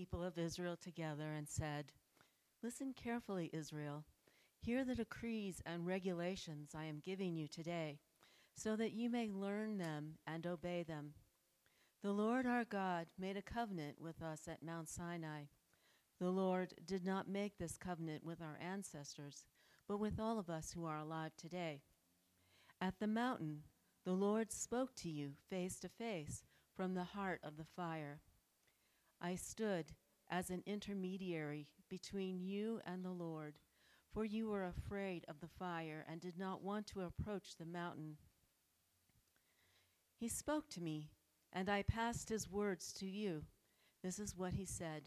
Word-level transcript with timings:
people 0.00 0.24
of 0.24 0.38
Israel 0.38 0.78
together 0.82 1.30
and 1.36 1.46
said, 1.46 1.92
Listen 2.62 2.94
carefully, 2.94 3.50
Israel. 3.52 4.02
Hear 4.58 4.82
the 4.82 4.94
decrees 4.94 5.60
and 5.66 5.86
regulations 5.86 6.70
I 6.74 6.86
am 6.86 7.02
giving 7.04 7.36
you 7.36 7.46
today, 7.46 7.98
so 8.56 8.76
that 8.76 8.94
you 8.94 9.10
may 9.10 9.28
learn 9.28 9.76
them 9.76 10.14
and 10.26 10.46
obey 10.46 10.84
them. 10.84 11.12
The 12.02 12.12
Lord 12.12 12.46
our 12.46 12.64
God 12.64 13.08
made 13.18 13.36
a 13.36 13.42
covenant 13.42 14.00
with 14.00 14.22
us 14.22 14.48
at 14.48 14.62
Mount 14.62 14.88
Sinai. 14.88 15.42
The 16.18 16.30
Lord 16.30 16.72
did 16.86 17.04
not 17.04 17.28
make 17.28 17.58
this 17.58 17.76
covenant 17.76 18.24
with 18.24 18.40
our 18.40 18.58
ancestors, 18.58 19.44
but 19.86 20.00
with 20.00 20.18
all 20.18 20.38
of 20.38 20.48
us 20.48 20.72
who 20.72 20.86
are 20.86 20.96
alive 20.96 21.32
today. 21.36 21.82
At 22.80 23.00
the 23.00 23.06
mountain, 23.06 23.64
the 24.06 24.12
Lord 24.12 24.50
spoke 24.50 24.94
to 24.96 25.10
you 25.10 25.32
face 25.50 25.78
to 25.80 25.90
face 25.90 26.42
from 26.74 26.94
the 26.94 27.04
heart 27.04 27.40
of 27.44 27.58
the 27.58 27.66
fire. 27.76 28.20
I 29.20 29.34
stood 29.34 29.92
as 30.30 30.50
an 30.50 30.62
intermediary 30.66 31.68
between 31.88 32.40
you 32.40 32.80
and 32.86 33.04
the 33.04 33.10
Lord, 33.10 33.58
for 34.12 34.24
you 34.24 34.48
were 34.48 34.64
afraid 34.64 35.24
of 35.28 35.40
the 35.40 35.48
fire 35.48 36.06
and 36.08 36.20
did 36.20 36.38
not 36.38 36.62
want 36.62 36.86
to 36.88 37.02
approach 37.02 37.56
the 37.56 37.66
mountain. 37.66 38.16
He 40.18 40.28
spoke 40.28 40.68
to 40.70 40.80
me, 40.80 41.10
and 41.52 41.68
I 41.68 41.82
passed 41.82 42.28
his 42.28 42.50
words 42.50 42.92
to 42.94 43.06
you. 43.06 43.44
This 44.02 44.18
is 44.18 44.36
what 44.36 44.54
he 44.54 44.64
said 44.64 45.02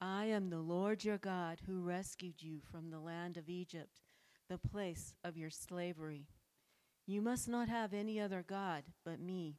I 0.00 0.26
am 0.26 0.48
the 0.48 0.60
Lord 0.60 1.04
your 1.04 1.18
God 1.18 1.60
who 1.66 1.82
rescued 1.82 2.42
you 2.42 2.60
from 2.70 2.90
the 2.90 3.00
land 3.00 3.36
of 3.36 3.48
Egypt, 3.48 4.00
the 4.48 4.58
place 4.58 5.14
of 5.22 5.36
your 5.36 5.50
slavery. 5.50 6.26
You 7.06 7.20
must 7.20 7.48
not 7.48 7.68
have 7.68 7.92
any 7.92 8.20
other 8.20 8.44
God 8.46 8.84
but 9.04 9.20
me. 9.20 9.58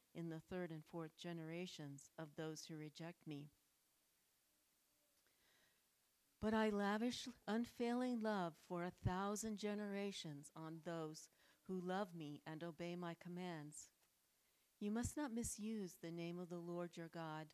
in 0.13 0.29
the 0.29 0.41
third 0.49 0.71
and 0.71 0.83
fourth 0.91 1.17
generations 1.17 2.09
of 2.17 2.35
those 2.35 2.65
who 2.65 2.75
reject 2.77 3.27
me. 3.27 3.49
But 6.41 6.53
I 6.53 6.69
lavish 6.69 7.27
unfailing 7.47 8.21
love 8.21 8.53
for 8.67 8.83
a 8.83 8.93
thousand 9.07 9.57
generations 9.57 10.49
on 10.55 10.79
those 10.85 11.27
who 11.67 11.79
love 11.79 12.15
me 12.15 12.41
and 12.47 12.63
obey 12.63 12.95
my 12.95 13.15
commands. 13.21 13.89
You 14.79 14.89
must 14.91 15.15
not 15.15 15.33
misuse 15.33 15.97
the 16.01 16.09
name 16.09 16.39
of 16.39 16.49
the 16.49 16.57
Lord 16.57 16.97
your 16.97 17.09
God. 17.13 17.47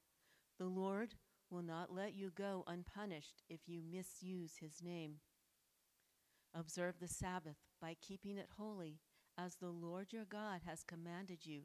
The 0.58 0.68
Lord 0.68 1.16
will 1.50 1.62
not 1.62 1.94
let 1.94 2.16
you 2.16 2.32
go 2.34 2.64
unpunished 2.66 3.44
if 3.50 3.68
you 3.68 3.82
misuse 3.84 4.56
his 4.62 4.82
name. 4.82 5.16
Observe 6.54 6.96
the 7.00 7.08
Sabbath 7.10 7.58
by 7.82 7.96
keeping 8.02 8.38
it 8.38 8.50
holy, 8.58 9.00
as 9.38 9.56
the 9.56 9.70
Lord 9.70 10.14
your 10.14 10.26
God 10.26 10.62
has 10.66 10.84
commanded 10.84 11.46
you. 11.46 11.64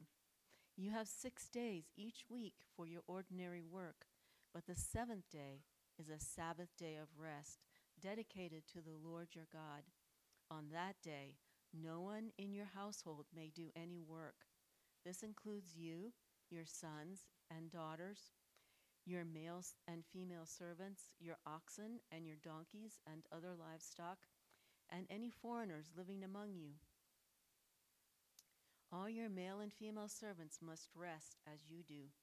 You 0.75 0.89
have 0.89 1.07
six 1.07 1.49
days 1.49 1.91
each 1.95 2.25
week 2.29 2.55
for 2.75 2.87
your 2.87 3.03
ordinary 3.07 3.61
work, 3.61 4.07
but 4.51 4.65
the 4.65 4.75
seventh 4.75 5.29
day 5.31 5.61
is 5.99 6.09
a 6.09 6.19
Sabbath 6.19 6.75
day 6.77 6.95
of 6.95 7.09
rest, 7.15 7.59
dedicated 8.01 8.63
to 8.69 8.81
the 8.81 8.97
Lord 9.07 9.29
your 9.33 9.47
God. 9.53 9.83
On 10.49 10.65
that 10.73 10.95
day, 11.03 11.35
no 11.79 12.01
one 12.01 12.31
in 12.39 12.53
your 12.53 12.69
household 12.73 13.27
may 13.35 13.51
do 13.53 13.69
any 13.75 14.01
work. 14.01 14.47
This 15.05 15.21
includes 15.21 15.75
you, 15.77 16.13
your 16.49 16.65
sons 16.65 17.27
and 17.55 17.69
daughters, 17.69 18.31
your 19.05 19.25
male 19.25 19.61
and 19.87 20.03
female 20.11 20.45
servants, 20.47 21.11
your 21.19 21.37
oxen 21.45 21.99
and 22.11 22.25
your 22.25 22.37
donkeys 22.43 22.99
and 23.05 23.23
other 23.31 23.53
livestock, 23.53 24.17
and 24.89 25.05
any 25.11 25.29
foreigners 25.29 25.91
living 25.95 26.23
among 26.23 26.55
you. 26.55 26.71
All 28.93 29.09
your 29.09 29.29
male 29.29 29.59
and 29.59 29.73
female 29.73 30.07
servants 30.07 30.59
must 30.61 30.93
rest 30.93 31.41
as 31.51 31.65
you 31.67 31.81
do. 31.81 32.13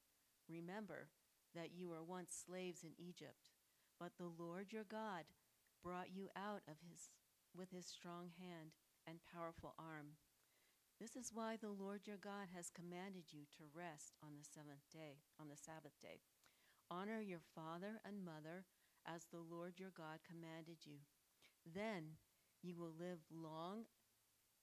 Remember 0.48 1.10
that 1.52 1.74
you 1.74 1.88
were 1.88 2.04
once 2.04 2.30
slaves 2.46 2.84
in 2.84 2.94
Egypt, 2.94 3.50
but 3.98 4.12
the 4.16 4.30
Lord 4.30 4.70
your 4.70 4.86
God 4.86 5.26
brought 5.82 6.14
you 6.14 6.28
out 6.36 6.62
of 6.70 6.78
his 6.86 7.10
with 7.50 7.74
his 7.74 7.86
strong 7.86 8.30
hand 8.38 8.70
and 9.04 9.18
powerful 9.34 9.74
arm. 9.80 10.14
This 11.00 11.16
is 11.16 11.34
why 11.34 11.56
the 11.58 11.74
Lord 11.74 12.06
your 12.06 12.22
God 12.22 12.54
has 12.54 12.70
commanded 12.70 13.34
you 13.34 13.50
to 13.58 13.74
rest 13.74 14.14
on 14.22 14.38
the 14.38 14.46
seventh 14.46 14.86
day, 14.94 15.26
on 15.40 15.48
the 15.50 15.58
Sabbath 15.58 15.98
day. 16.00 16.22
Honor 16.88 17.18
your 17.18 17.42
father 17.52 17.98
and 18.06 18.24
mother 18.24 18.62
as 19.02 19.26
the 19.26 19.42
Lord 19.42 19.80
your 19.82 19.90
God 19.90 20.22
commanded 20.22 20.86
you. 20.86 21.02
Then 21.66 22.20
you 22.62 22.76
will 22.78 22.94
live 22.94 23.26
long 23.32 23.90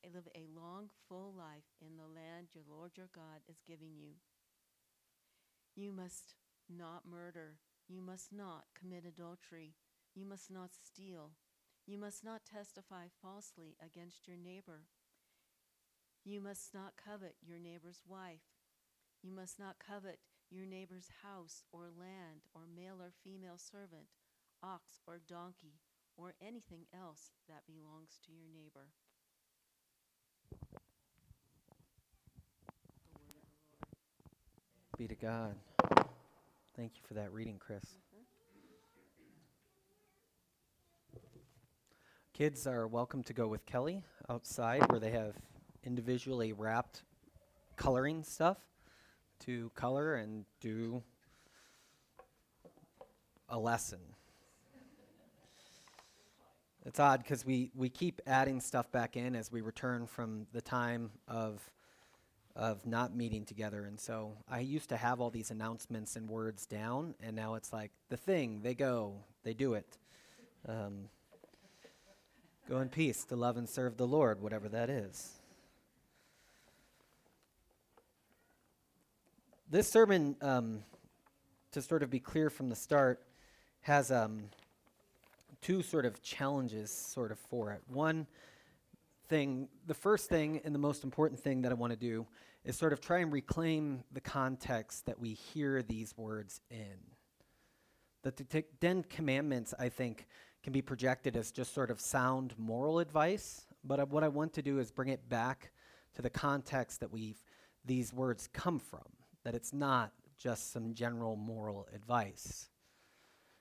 live 0.06 0.28
a 0.36 0.48
long 0.56 0.90
full 1.08 1.34
life 1.38 1.70
in 1.82 1.98
the 1.98 2.08
land 2.08 2.48
your 2.54 2.64
Lord 2.68 2.92
your 2.96 3.10
God 3.14 3.42
is 3.50 3.62
giving 3.68 3.96
you. 3.98 4.16
You 5.76 5.92
must 5.92 6.36
not 6.70 7.04
murder, 7.10 7.58
you 7.88 8.02
must 8.02 8.34
not 8.34 8.66
commit 8.78 9.06
adultery, 9.06 9.76
you 10.16 10.26
must 10.26 10.50
not 10.50 10.72
steal, 10.74 11.32
you 11.86 11.98
must 11.98 12.24
not 12.24 12.42
testify 12.46 13.06
falsely 13.22 13.78
against 13.84 14.28
your 14.28 14.38
neighbor. 14.38 14.88
You 16.26 16.42
must 16.42 16.74
not 16.74 16.94
covet 16.98 17.36
your 17.42 17.60
neighbor's 17.60 18.02
wife. 18.06 18.44
You 19.24 19.32
must 19.32 19.58
not 19.58 19.78
covet 19.80 20.20
your 20.50 20.66
neighbor's 20.66 21.08
house 21.24 21.64
or 21.72 21.88
land 21.88 22.48
or 22.54 22.64
male 22.68 23.02
or 23.02 23.14
female 23.24 23.58
servant, 23.58 24.08
ox 24.62 25.00
or 25.08 25.22
donkey, 25.26 25.80
or 26.18 26.34
anything 26.42 26.88
else 26.94 27.32
that 27.48 27.68
belongs 27.68 28.20
to 28.26 28.34
your 28.34 28.48
neighbor. 28.52 28.90
Be 34.98 35.08
to 35.08 35.16
God. 35.16 35.56
Thank 36.76 36.94
you 36.96 37.02
for 37.08 37.14
that 37.14 37.32
reading, 37.32 37.58
Chris. 37.60 37.84
Kids 42.34 42.66
are 42.68 42.88
welcome 42.88 43.24
to 43.24 43.34
go 43.34 43.48
with 43.48 43.66
Kelly 43.66 44.04
outside 44.30 44.90
where 44.92 45.00
they 45.00 45.12
have 45.12 45.36
individually 45.84 46.54
wrapped 46.54 47.04
coloring 47.76 48.24
stuff 48.24 48.58
to 49.40 49.72
color 49.76 50.16
and 50.16 50.46
do 50.60 51.02
a 53.50 53.58
lesson. 53.58 54.00
It's 56.88 57.02
odd 57.02 57.22
because 57.22 57.46
we, 57.46 57.70
we 57.76 57.90
keep 57.90 58.22
adding 58.26 58.62
stuff 58.62 58.90
back 58.94 59.18
in 59.18 59.36
as 59.36 59.52
we 59.52 59.60
return 59.60 60.08
from 60.08 60.48
the 60.54 60.62
time 60.62 61.12
of, 61.28 61.62
of 62.56 62.86
not 62.86 63.14
meeting 63.14 63.44
together. 63.44 63.84
And 63.84 64.00
so 64.00 64.32
I 64.50 64.62
used 64.62 64.88
to 64.90 64.96
have 64.96 65.20
all 65.20 65.30
these 65.30 65.52
announcements 65.52 66.16
and 66.16 66.30
words 66.30 66.66
down, 66.66 67.14
and 67.22 67.36
now 67.36 67.56
it's 67.56 67.74
like 67.74 67.92
the 68.08 68.16
thing, 68.16 68.62
they 68.64 68.74
go, 68.74 69.16
they 69.44 69.54
do 69.54 69.74
it. 69.74 69.98
Um, 70.66 71.10
go 72.70 72.80
in 72.80 72.88
peace 72.88 73.26
to 73.26 73.36
love 73.36 73.58
and 73.58 73.68
serve 73.68 73.98
the 73.98 74.08
Lord, 74.08 74.42
whatever 74.42 74.70
that 74.70 74.90
is. 74.90 75.34
This 79.70 79.90
sermon, 79.90 80.38
um, 80.42 80.84
to 81.74 81.82
sort 81.82 82.02
of 82.02 82.10
be 82.10 82.22
clear 82.22 82.50
from 82.50 82.70
the 82.70 82.78
start, 82.78 83.22
has 83.82 84.10
um, 84.10 84.44
two 85.62 85.82
sort 85.82 86.06
of 86.06 86.22
challenges 86.22 86.92
sort 86.92 87.32
of 87.32 87.40
for 87.40 87.72
it. 87.72 87.82
One 87.88 88.28
thing, 89.28 89.68
the 89.86 89.94
first 89.94 90.30
thing 90.30 90.62
and 90.64 90.74
the 90.74 90.80
most 90.80 91.04
important 91.04 91.40
thing 91.40 91.62
that 91.64 91.72
I 91.72 91.76
want 91.76 91.92
to 91.92 92.00
do 92.00 92.26
is 92.64 92.78
sort 92.78 92.94
of 92.94 93.02
try 93.02 93.20
and 93.20 93.32
reclaim 93.32 94.04
the 94.12 94.22
context 94.22 95.06
that 95.06 95.20
we 95.20 95.34
hear 95.34 95.82
these 95.82 96.18
words 96.18 96.62
in. 96.70 96.98
The 98.24 98.64
Ten 98.82 99.04
Commandments, 99.04 99.74
I 99.80 99.90
think, 99.90 100.28
can 100.64 100.74
be 100.74 100.82
projected 100.82 101.38
as 101.38 101.52
just 101.52 101.74
sort 101.74 101.90
of 101.90 102.02
sound 102.02 102.54
moral 102.58 103.00
advice, 103.00 103.66
but 103.86 104.00
uh, 104.02 104.06
what 104.06 104.24
I 104.24 104.28
want 104.28 104.54
to 104.54 104.62
do 104.62 104.80
is 104.80 104.92
bring 104.92 105.10
it 105.10 105.30
back 105.30 105.72
to 106.16 106.22
the 106.22 106.30
context 106.30 107.00
that 107.00 107.12
we 107.12 107.36
these 107.86 108.14
words 108.14 108.50
come 108.52 108.80
from 108.80 109.06
that 109.46 109.56
it's 109.56 109.72
not 109.72 110.12
just 110.38 110.74
some 110.74 110.94
general 110.94 111.38
moral 111.38 111.88
advice. 111.96 112.70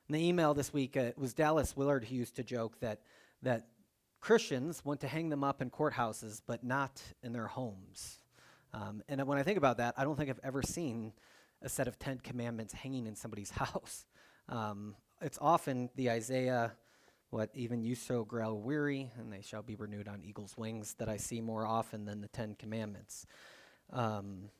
In 0.08 0.12
the 0.12 0.24
email 0.24 0.54
this 0.54 0.72
week, 0.72 0.96
uh, 0.96 1.00
it 1.00 1.18
was 1.18 1.34
Dallas 1.34 1.76
Willard 1.76 2.04
who 2.04 2.14
used 2.14 2.36
to 2.36 2.44
joke 2.44 2.78
that, 2.78 3.00
that 3.42 3.66
Christians 4.20 4.84
want 4.84 5.00
to 5.00 5.08
hang 5.08 5.30
them 5.30 5.42
up 5.42 5.60
in 5.60 5.68
courthouses, 5.68 6.40
but 6.46 6.62
not 6.62 7.02
in 7.24 7.32
their 7.32 7.48
homes. 7.48 8.20
Um, 8.72 9.02
and 9.08 9.26
when 9.26 9.36
I 9.36 9.42
think 9.42 9.58
about 9.58 9.78
that, 9.78 9.94
I 9.96 10.04
don't 10.04 10.16
think 10.16 10.30
I've 10.30 10.40
ever 10.44 10.62
seen 10.62 11.12
a 11.60 11.68
set 11.68 11.88
of 11.88 11.98
Ten 11.98 12.18
Commandments 12.18 12.72
hanging 12.72 13.08
in 13.08 13.16
somebody's 13.16 13.50
house. 13.62 14.06
Um, 14.48 14.94
it's 15.20 15.38
often 15.40 15.90
the 15.96 16.10
Isaiah, 16.10 16.72
what 17.30 17.50
even 17.54 17.82
you 17.82 17.96
so 17.96 18.22
grow 18.24 18.54
weary, 18.54 19.10
and 19.18 19.32
they 19.32 19.42
shall 19.42 19.62
be 19.62 19.74
renewed 19.74 20.06
on 20.06 20.22
eagle's 20.22 20.56
wings, 20.56 20.94
that 20.98 21.08
I 21.08 21.16
see 21.16 21.40
more 21.40 21.66
often 21.66 22.04
than 22.04 22.20
the 22.20 22.28
Ten 22.28 22.54
Commandments. 22.54 23.26
Um, 23.92 24.50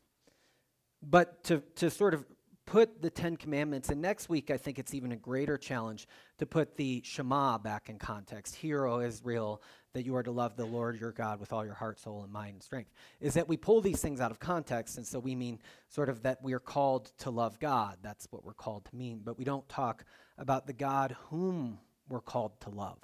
but 1.01 1.45
to, 1.45 1.63
to 1.77 1.89
sort 1.89 2.15
of 2.15 2.25
put 2.67 3.01
the 3.01 3.11
Ten 3.11 3.37
Commandments, 3.37 3.89
and 3.89 4.03
next 4.03 4.29
week 4.29 4.51
I 4.51 4.57
think 4.57 4.79
it's 4.79 4.93
even 4.93 5.13
a 5.13 5.17
greater 5.17 5.57
challenge 5.57 6.09
to 6.39 6.47
put 6.47 6.77
the 6.77 7.01
Shema 7.05 7.59
back 7.59 7.89
in 7.89 7.99
context. 7.99 8.57
Hear, 8.57 8.85
O 8.87 9.01
Israel, 9.01 9.63
that 9.95 10.05
you 10.05 10.17
are 10.17 10.23
to 10.25 10.33
love 10.33 10.57
the 10.57 10.67
Lord 10.67 11.01
your 11.01 11.13
God 11.13 11.39
with 11.39 11.53
all 11.53 11.65
your 11.65 11.75
heart, 11.75 12.01
soul, 12.01 12.25
and 12.25 12.33
mind 12.33 12.55
and 12.55 12.63
strength. 12.63 12.91
Is 13.21 13.35
that 13.35 13.49
we 13.49 13.57
pull 13.57 13.81
these 13.81 14.01
things 14.03 14.21
out 14.21 14.33
of 14.33 14.41
context, 14.41 14.99
and 14.99 15.07
so 15.07 15.21
we 15.21 15.35
mean 15.35 15.61
sort 15.89 16.09
of 16.09 16.23
that 16.25 16.43
we 16.43 16.53
are 16.53 16.61
called 16.61 17.13
to 17.19 17.31
love 17.31 17.59
God. 17.61 17.99
That's 18.03 18.27
what 18.31 18.45
we're 18.45 18.53
called 18.53 18.85
to 18.87 18.97
mean. 18.97 19.23
But 19.25 19.39
we 19.39 19.45
don't 19.45 19.67
talk 19.69 20.05
about 20.37 20.67
the 20.67 20.73
God 20.73 21.17
whom 21.31 21.79
we're 22.09 22.21
called 22.21 22.61
to 22.62 22.71
love. 22.71 22.99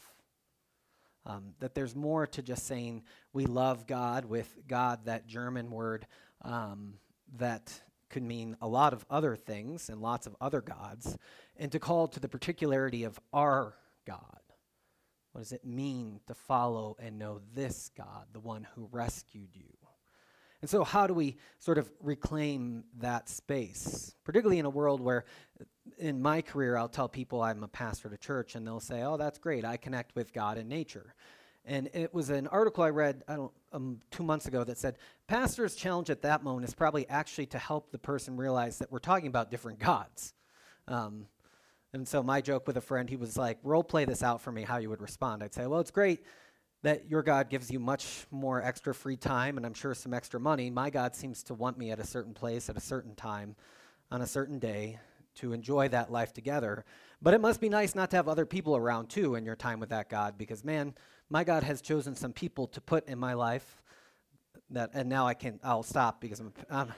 Um, 1.25 1.55
that 1.61 1.76
there's 1.76 1.94
more 1.94 2.26
to 2.26 2.43
just 2.43 2.67
saying 2.67 3.05
we 3.32 3.47
love 3.47 3.87
God 3.87 4.25
with 4.25 4.58
God, 4.67 5.05
that 5.05 5.29
German 5.29 5.70
word 5.70 6.05
um, 6.43 6.94
that 7.37 7.81
could 8.12 8.23
mean 8.23 8.56
a 8.61 8.69
lot 8.69 8.93
of 8.93 9.05
other 9.11 9.35
things 9.35 9.88
and 9.88 10.00
lots 10.00 10.26
of 10.26 10.37
other 10.41 10.61
gods, 10.61 11.19
and 11.56 11.73
to 11.73 11.81
call 11.81 12.06
to 12.09 12.20
the 12.20 12.29
particularity 12.29 13.03
of 13.05 13.19
our 13.32 13.75
God. 14.06 14.38
What 15.32 15.41
does 15.41 15.53
it 15.53 15.64
mean 15.64 16.20
to 16.26 16.35
follow 16.35 16.97
and 17.00 17.19
know 17.19 17.41
this 17.55 17.91
God, 17.97 18.26
the 18.32 18.41
one 18.41 18.69
who 18.75 18.88
rescued 18.93 19.56
you? 19.56 19.73
And 20.61 20.70
so, 20.70 20.85
how 20.85 21.09
do 21.09 21.14
we 21.14 21.38
sort 21.59 21.79
of 21.79 21.91
reclaim 22.00 22.85
that 22.99 23.29
space, 23.29 24.15
particularly 24.25 24.61
in 24.61 24.67
a 24.67 24.70
world 24.70 25.00
where, 25.00 25.25
in 25.99 26.23
my 26.23 26.41
career, 26.41 26.76
I'll 26.76 26.88
tell 26.88 27.08
people 27.08 27.43
I'm 27.43 27.65
a 27.65 27.69
pastor 27.69 28.08
at 28.08 28.15
a 28.15 28.19
church, 28.19 28.55
and 28.55 28.65
they'll 28.65 28.79
say, 28.79 29.03
"Oh, 29.03 29.17
that's 29.17 29.38
great. 29.38 29.65
I 29.65 29.76
connect 29.76 30.15
with 30.15 30.32
God 30.32 30.58
and 30.58 30.69
nature." 30.69 31.15
And 31.64 31.88
it 31.94 32.12
was 32.12 32.31
an 32.31 32.49
article 32.49 32.82
I 32.82 32.91
read 32.91 33.23
I 33.29 33.37
don't, 33.37 33.53
um, 33.73 34.00
two 34.11 34.25
months 34.25 34.47
ago 34.47 34.64
that 34.64 34.79
said 34.79 34.97
pastor's 35.29 35.76
challenge 35.76 36.11
at 36.11 36.23
that 36.23 36.43
moment 36.43 36.67
is 36.67 36.75
probably 36.75 37.09
actually 37.09 37.47
to 37.47 37.59
help 37.59 37.93
the 37.93 37.99
person 37.99 38.37
realize 38.37 38.79
that 38.79 38.91
we're 38.91 38.99
talking 38.99 39.29
about 39.29 39.50
different 39.50 39.79
gods. 39.79 40.35
Um, 40.88 41.26
and 41.93 42.09
so 42.09 42.23
my 42.23 42.41
joke 42.41 42.67
with 42.67 42.76
a 42.76 42.81
friend, 42.81 43.09
he 43.09 43.17
was 43.17 43.37
like, 43.37 43.59
role 43.62 43.85
play 43.85 44.05
this 44.05 44.23
out 44.23 44.41
for 44.41 44.50
me, 44.50 44.62
how 44.62 44.79
you 44.79 44.88
would 44.88 45.03
respond. 45.03 45.43
I'd 45.43 45.55
say, 45.55 45.67
well, 45.67 45.81
it's 45.81 45.91
great 45.91 46.25
that 46.82 47.09
your 47.09 47.23
God 47.23 47.49
gives 47.49 47.70
you 47.70 47.79
much 47.79 48.26
more 48.31 48.61
extra 48.61 48.93
free 48.93 49.17
time 49.17 49.56
and 49.56 49.65
I'm 49.65 49.75
sure 49.75 49.94
some 49.94 50.12
extra 50.12 50.41
money. 50.41 50.69
My 50.69 50.91
God 50.91 51.15
seems 51.15 51.43
to 51.44 51.55
want 51.55 51.79
me 51.79 51.93
at 51.93 52.00
a 52.00 52.06
certain 52.06 52.35
place 52.35 52.69
at 52.69 52.76
a 52.76 52.81
certain 52.81 53.15
time 53.15 53.55
on 54.11 54.20
a 54.20 54.26
certain 54.26 54.58
day 54.58 54.99
to 55.37 55.53
enjoy 55.53 55.88
that 55.88 56.11
life 56.11 56.32
together. 56.32 56.85
But 57.20 57.35
it 57.35 57.41
must 57.41 57.61
be 57.61 57.69
nice 57.69 57.94
not 57.94 58.11
to 58.11 58.17
have 58.17 58.29
other 58.29 58.44
people 58.44 58.76
around 58.76 59.08
too 59.08 59.37
in 59.37 59.44
your 59.44 59.56
time 59.56 59.81
with 59.81 59.91
that 59.91 60.08
God 60.08 60.37
because, 60.37 60.65
man, 60.65 60.94
my 61.32 61.44
God 61.44 61.62
has 61.62 61.81
chosen 61.81 62.14
some 62.14 62.34
people 62.34 62.67
to 62.67 62.81
put 62.82 63.08
in 63.08 63.19
my 63.19 63.32
life 63.32 63.82
that, 64.69 64.90
and 64.93 65.08
now 65.08 65.26
I 65.26 65.32
can, 65.32 65.58
I'll 65.64 65.82
stop 65.82 66.20
because 66.20 66.40
I'm, 66.40 66.93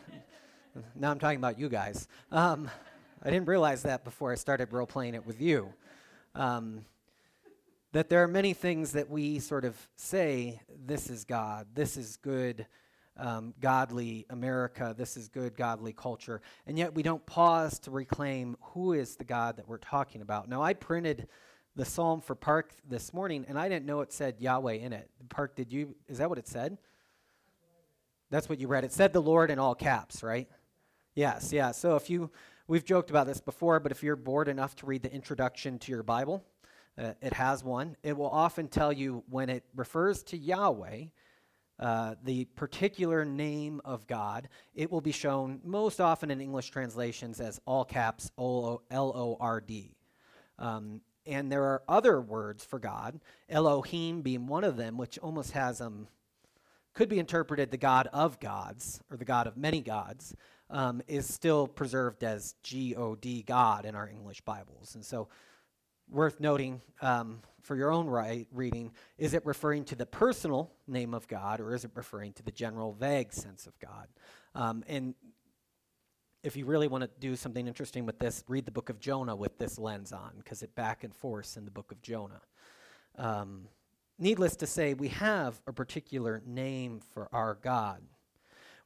now 0.97 1.13
I'm 1.13 1.21
talking 1.21 1.39
about 1.39 1.57
you 1.57 1.69
guys. 1.69 2.09
Um, 2.33 2.69
I 3.23 3.31
didn't 3.31 3.47
realize 3.47 3.85
that 3.85 4.03
before 4.03 4.33
I 4.33 4.35
started 4.35 4.73
role 4.73 4.89
playing 4.89 5.15
it 5.15 5.25
with 5.25 5.41
you. 5.41 5.73
Um, 6.35 6.85
that 7.93 8.09
there 8.09 8.25
are 8.25 8.29
many 8.29 8.55
things 8.55 8.91
that 8.91 9.09
we 9.09 9.39
sort 9.39 9.65
of 9.65 9.77
say, 9.95 10.61
this 10.85 11.09
is 11.09 11.25
God, 11.25 11.69
this 11.73 11.97
is 11.97 12.17
good, 12.17 12.67
um, 13.17 13.55
godly 13.61 14.27
America, 14.31 14.97
this 14.99 15.17
is 15.17 15.29
good, 15.29 15.57
godly 15.57 15.93
culture, 15.93 16.43
and 16.67 16.77
yet 16.77 16.93
we 16.93 17.05
don't 17.05 17.25
pause 17.25 17.79
to 17.79 17.93
reclaim 17.93 18.57
who 18.61 18.95
is 18.95 19.15
the 19.15 19.23
God 19.23 19.59
that 19.59 19.69
we're 19.69 19.79
talking 19.79 20.23
about. 20.23 20.49
Now, 20.49 20.61
I 20.61 20.73
printed 20.75 21.29
the 21.77 21.85
psalm 21.85 22.21
for 22.21 22.35
Park 22.35 22.73
this 22.89 23.13
morning, 23.13 23.45
and 23.49 23.59
I 23.59 23.69
didn't 23.69 23.87
know 23.87 24.01
it 24.01 24.13
said 24.13 24.37
Yahweh 24.39 24.75
in 24.75 24.93
it. 24.93 25.11
Park, 25.29 25.57
did 25.57 25.73
you? 25.73 25.95
Is 26.09 26.19
that 26.19 26.29
what 26.29 26.39
it 26.39 26.47
said? 26.47 26.79
That's 28.31 28.49
what 28.49 28.61
you 28.61 28.69
read. 28.69 28.85
It 28.85 28.93
said 28.93 29.13
the 29.13 29.23
Lord 29.23 29.51
in 29.51 29.59
all 29.59 29.75
caps, 29.75 30.23
right? 30.23 30.49
Yes, 31.15 31.53
yeah. 31.53 31.71
So 31.73 31.97
if 31.97 32.11
you, 32.11 32.31
we've 32.67 32.85
joked 32.85 33.11
about 33.11 33.27
this 33.27 33.41
before, 33.41 33.79
but 33.81 33.93
if 33.93 34.03
you're 34.03 34.17
bored 34.17 34.49
enough 34.49 34.75
to 34.77 34.87
read 34.87 35.03
the 35.03 35.13
introduction 35.13 35.79
to 35.81 35.93
your 35.93 36.03
Bible, 36.03 36.45
uh, 36.99 37.13
it 37.21 37.33
has 37.33 37.63
one. 37.63 37.97
It 38.03 38.17
will 38.17 38.31
often 38.31 38.69
tell 38.69 38.93
you 38.93 39.23
when 39.29 39.51
it 39.51 39.65
refers 39.75 40.23
to 40.25 40.37
Yahweh, 40.37 41.05
uh, 41.79 42.15
the 42.23 42.45
particular 42.45 43.25
name 43.25 43.81
of 43.85 44.07
God, 44.07 44.49
it 44.75 44.91
will 44.91 45.01
be 45.01 45.13
shown 45.13 45.61
most 45.65 46.01
often 46.01 46.31
in 46.31 46.41
English 46.41 46.71
translations 46.71 47.41
as 47.41 47.61
all 47.67 47.85
caps 47.85 48.31
L 48.39 48.81
O 48.93 49.37
R 49.41 49.61
D. 49.61 49.97
Um, 50.59 51.01
and 51.27 51.51
there 51.51 51.65
are 51.65 51.83
other 51.89 52.21
words 52.21 52.65
for 52.65 52.79
God, 52.79 53.21
Elohim 53.49 54.23
being 54.23 54.47
one 54.47 54.65
of 54.65 54.77
them, 54.77 54.97
which 54.97 55.19
almost 55.19 55.53
has 55.53 55.81
um 55.81 56.09
could 56.95 57.09
be 57.09 57.19
interpreted 57.19 57.71
the 57.71 57.77
God 57.77 58.09
of 58.13 58.39
gods 58.41 59.01
or 59.11 59.17
the 59.17 59.25
God 59.25 59.47
of 59.47 59.57
many 59.57 59.81
gods, 59.81 60.35
um, 60.71 61.03
is 61.09 61.33
still 61.33 61.67
preserved 61.67 62.23
as 62.25 62.55
G 62.63 62.95
O 62.97 63.15
D 63.15 63.43
God 63.43 63.85
in 63.85 63.95
our 63.95 64.09
English 64.09 64.41
Bibles. 64.43 64.95
And 64.95 65.05
so, 65.05 65.29
worth 66.09 66.41
noting 66.41 66.81
um, 67.01 67.41
for 67.63 67.77
your 67.77 67.91
own 67.91 68.07
right 68.07 68.47
reading, 68.53 68.93
is 69.19 69.35
it 69.35 69.45
referring 69.45 69.85
to 69.87 69.97
the 69.97 70.07
personal 70.07 70.71
name 70.87 71.15
of 71.15 71.27
God 71.29 71.61
or 71.61 71.75
is 71.75 71.85
it 71.85 71.91
referring 71.95 72.33
to 72.35 72.43
the 72.43 72.53
general 72.53 72.93
vague 72.93 73.33
sense 73.33 73.67
of 73.67 73.79
God? 73.79 74.09
Um, 74.55 74.85
and 74.87 75.15
if 76.45 76.57
you 76.57 76.67
really 76.67 76.89
want 76.89 77.03
to 77.03 77.11
do 77.21 77.35
something 77.37 77.67
interesting 77.67 78.05
with 78.05 78.19
this, 78.19 78.45
read 78.49 78.67
the 78.67 78.71
book 78.71 78.91
of 78.91 79.01
Jonah 79.01 79.35
with 79.35 79.57
this 79.59 79.79
lens 79.79 80.13
on, 80.13 80.33
because 80.37 80.63
it 80.63 80.75
back 80.75 81.03
and 81.03 81.15
forth 81.15 81.57
in 81.57 81.65
the 81.65 81.71
book 81.71 81.91
of 81.91 82.03
Jonah. 82.03 82.43
Um, 83.17 83.63
needless 84.19 84.55
to 84.57 84.67
say, 84.67 84.93
we 84.93 85.09
have 85.09 85.61
a 85.67 85.73
particular 85.73 86.43
name 86.47 87.01
for 87.13 87.29
our 87.33 87.55
God. 87.63 88.03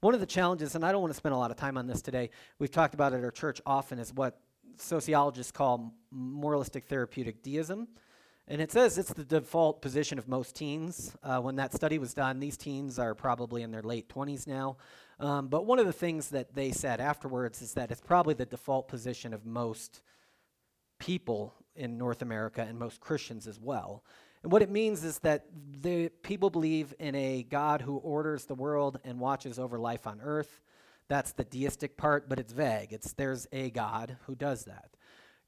One 0.00 0.14
of 0.14 0.20
the 0.20 0.26
challenges, 0.26 0.76
and 0.76 0.84
I 0.84 0.92
don't 0.92 1.00
want 1.00 1.12
to 1.12 1.16
spend 1.16 1.34
a 1.34 1.38
lot 1.38 1.50
of 1.50 1.56
time 1.56 1.76
on 1.76 1.88
this 1.88 2.00
today, 2.00 2.30
we've 2.60 2.70
talked 2.70 2.94
about 2.94 3.12
at 3.12 3.24
our 3.24 3.32
church 3.32 3.60
often, 3.66 3.98
is 3.98 4.14
what 4.14 4.38
sociologists 4.76 5.50
call 5.50 5.92
moralistic 6.12 6.84
therapeutic 6.84 7.42
deism. 7.42 7.88
And 8.46 8.62
it 8.62 8.70
says 8.70 8.96
it's 8.98 9.12
the 9.12 9.24
default 9.24 9.82
position 9.82 10.16
of 10.16 10.28
most 10.28 10.54
teens. 10.54 11.16
Uh, 11.24 11.40
when 11.40 11.56
that 11.56 11.74
study 11.74 11.98
was 11.98 12.14
done, 12.14 12.38
these 12.38 12.56
teens 12.56 13.00
are 13.00 13.16
probably 13.16 13.62
in 13.62 13.72
their 13.72 13.82
late 13.82 14.08
20s 14.08 14.46
now. 14.46 14.76
Um, 15.20 15.48
but 15.48 15.66
one 15.66 15.78
of 15.78 15.86
the 15.86 15.92
things 15.92 16.28
that 16.28 16.54
they 16.54 16.70
said 16.70 17.00
afterwards 17.00 17.60
is 17.60 17.74
that 17.74 17.90
it's 17.90 18.00
probably 18.00 18.34
the 18.34 18.46
default 18.46 18.88
position 18.88 19.34
of 19.34 19.44
most 19.44 20.00
people 20.98 21.54
in 21.74 21.98
North 21.98 22.22
America 22.22 22.64
and 22.68 22.78
most 22.78 23.00
Christians 23.00 23.46
as 23.46 23.60
well. 23.60 24.04
And 24.42 24.52
what 24.52 24.62
it 24.62 24.70
means 24.70 25.02
is 25.02 25.18
that 25.20 25.46
the 25.82 26.10
people 26.22 26.50
believe 26.50 26.94
in 26.98 27.14
a 27.14 27.42
God 27.42 27.82
who 27.82 27.96
orders 27.96 28.44
the 28.44 28.54
world 28.54 29.00
and 29.04 29.18
watches 29.18 29.58
over 29.58 29.78
life 29.78 30.06
on 30.06 30.20
earth. 30.22 30.60
That's 31.08 31.32
the 31.32 31.44
deistic 31.44 31.96
part, 31.96 32.28
but 32.28 32.38
it's 32.38 32.52
vague. 32.52 32.92
It's 32.92 33.12
there's 33.14 33.46
a 33.52 33.70
God 33.70 34.16
who 34.26 34.34
does 34.36 34.64
that. 34.66 34.90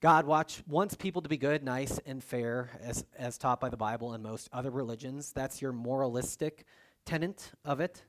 God 0.00 0.25
watch, 0.25 0.62
wants 0.66 0.95
people 0.95 1.21
to 1.23 1.28
be 1.28 1.37
good, 1.37 1.62
nice, 1.62 2.00
and 2.06 2.25
fair, 2.25 2.71
as, 2.83 3.04
as 3.18 3.37
taught 3.37 3.61
by 3.61 3.68
the 3.68 3.76
Bible 3.76 4.14
and 4.14 4.23
most 4.23 4.49
other 4.52 4.71
religions. 4.71 5.30
That's 5.33 5.61
your 5.61 5.73
moralistic 5.73 6.64
tenet 7.04 7.52
of 7.64 7.80
it. 7.80 8.02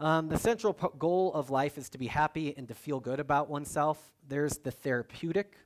Um, 0.00 0.28
the 0.28 0.38
central 0.38 0.72
po- 0.72 0.94
goal 0.96 1.32
of 1.34 1.50
life 1.50 1.76
is 1.76 1.88
to 1.90 1.98
be 1.98 2.06
happy 2.06 2.54
and 2.56 2.68
to 2.68 2.74
feel 2.74 3.00
good 3.00 3.18
about 3.18 3.50
oneself. 3.50 3.98
There's 4.28 4.58
the 4.58 4.70
therapeutic. 4.70 5.56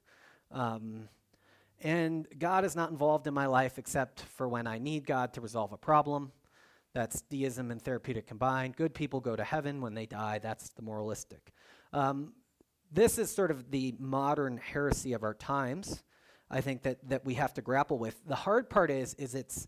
Um, 0.51 1.09
and 1.83 2.27
God 2.39 2.65
is 2.65 2.75
not 2.75 2.91
involved 2.91 3.27
in 3.27 3.35
my 3.35 3.47
life 3.47 3.79
except 3.79 4.21
for 4.21 4.49
when 4.49 4.67
I 4.67 4.79
need 4.79 5.07
God 5.07 5.35
to 5.35 5.43
resolve 5.43 5.73
a 5.73 5.77
problem. 5.77 6.33
That's 6.95 7.21
deism 7.23 7.71
and 7.71 7.81
therapeutic 7.81 8.27
combined. 8.27 8.77
Good 8.77 8.95
people 8.95 9.21
go 9.21 9.37
to 9.37 9.45
heaven 9.45 9.81
when 9.81 9.95
they 9.95 10.07
die. 10.07 10.39
That's 10.39 10.71
the 10.71 10.83
moralistic. 10.83 11.53
Um, 11.93 12.33
this 12.91 13.19
is 13.19 13.35
sort 13.35 13.51
of 13.51 13.71
the 13.71 13.95
modern 13.99 14.57
heresy 14.57 15.13
of 15.13 15.23
our 15.23 15.35
times. 15.35 16.03
I 16.51 16.61
think 16.61 16.83
that, 16.83 17.07
that 17.09 17.25
we 17.25 17.35
have 17.35 17.53
to 17.55 17.63
grapple 17.63 17.99
with. 17.99 18.23
The 18.27 18.35
hard 18.35 18.71
part 18.71 18.91
is, 18.91 19.15
is 19.15 19.35
it's, 19.35 19.67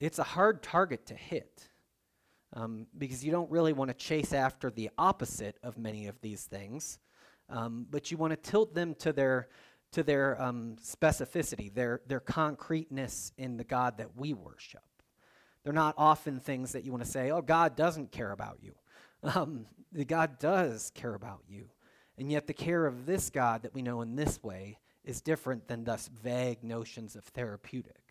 it's 0.00 0.18
a 0.18 0.24
hard 0.24 0.62
target 0.62 1.06
to 1.06 1.14
hit 1.14 1.68
um, 2.54 2.86
because 2.96 3.24
you 3.24 3.30
don't 3.30 3.50
really 3.50 3.72
want 3.72 3.88
to 3.88 3.94
chase 3.94 4.32
after 4.32 4.70
the 4.70 4.90
opposite 4.98 5.56
of 5.62 5.78
many 5.78 6.06
of 6.06 6.20
these 6.20 6.44
things, 6.44 6.98
um, 7.50 7.86
but 7.90 8.10
you 8.10 8.16
want 8.16 8.30
to 8.30 8.50
tilt 8.50 8.74
them 8.74 8.94
to 8.96 9.12
their 9.12 9.48
to 9.90 10.02
their 10.02 10.40
um, 10.40 10.76
specificity, 10.82 11.72
their 11.72 12.00
their 12.06 12.20
concreteness 12.20 13.32
in 13.38 13.56
the 13.56 13.64
God 13.64 13.98
that 13.98 14.16
we 14.16 14.34
worship. 14.34 14.82
They're 15.64 15.72
not 15.72 15.94
often 15.98 16.40
things 16.40 16.72
that 16.72 16.84
you 16.84 16.92
want 16.92 17.04
to 17.04 17.10
say, 17.10 17.30
"Oh, 17.30 17.42
God 17.42 17.76
doesn't 17.76 18.12
care 18.12 18.32
about 18.32 18.58
you." 18.62 18.74
Um, 19.20 19.66
the 19.90 20.04
God 20.04 20.38
does 20.38 20.92
care 20.94 21.14
about 21.14 21.42
you, 21.48 21.70
and 22.18 22.30
yet 22.30 22.46
the 22.46 22.54
care 22.54 22.86
of 22.86 23.04
this 23.04 23.30
God 23.30 23.62
that 23.62 23.74
we 23.74 23.82
know 23.82 24.00
in 24.00 24.14
this 24.14 24.40
way 24.44 24.78
is 25.02 25.20
different 25.20 25.66
than 25.66 25.82
thus 25.82 26.08
vague 26.22 26.62
notions 26.62 27.16
of 27.16 27.24
therapeutic. 27.24 28.07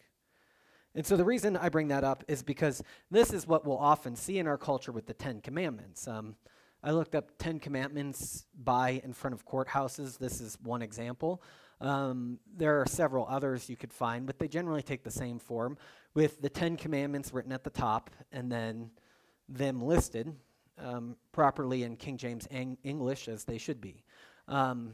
And 0.98 1.06
so 1.06 1.16
the 1.16 1.24
reason 1.24 1.56
I 1.56 1.70
bring 1.70 1.90
that 1.90 2.04
up 2.04 2.24
is 2.28 2.42
because 2.42 2.82
this 3.12 3.32
is 3.32 3.46
what 3.46 3.68
we'll 3.68 3.78
often 3.78 4.16
see 4.16 4.40
in 4.40 4.48
our 4.48 4.58
culture 4.58 4.92
with 4.92 5.06
the 5.06 5.14
Ten 5.14 5.42
Commandments. 5.42 6.08
Um, 6.08 6.36
I 6.84 6.90
looked 6.90 7.14
up 7.14 7.38
Ten 7.38 7.60
Commandments 7.60 8.48
by 8.64 9.00
in 9.04 9.14
front 9.14 9.36
of 9.36 9.46
courthouses. 9.46 10.18
This 10.18 10.42
is 10.42 10.58
one 10.64 10.82
example. 10.82 11.44
Um, 11.82 12.40
there 12.52 12.82
are 12.82 12.88
several 12.88 13.28
others 13.30 13.70
you 13.70 13.76
could 13.76 13.94
find, 13.94 14.26
but 14.26 14.40
they 14.40 14.48
generally 14.48 14.82
take 14.82 15.04
the 15.04 15.12
same 15.12 15.38
form, 15.38 15.78
with 16.16 16.42
the 16.42 16.50
Ten 16.50 16.76
Commandments 16.76 17.32
written 17.32 17.52
at 17.52 17.64
the 17.64 17.70
top 17.70 18.10
and 18.32 18.52
then 18.52 18.90
them 19.48 19.84
listed 19.84 20.34
um, 20.80 21.16
properly 21.32 21.84
in 21.84 21.96
King 21.96 22.18
James 22.18 22.48
English 22.84 23.28
as 23.28 23.44
they 23.44 23.60
should 23.60 23.80
be. 23.80 24.04
Um, 24.48 24.94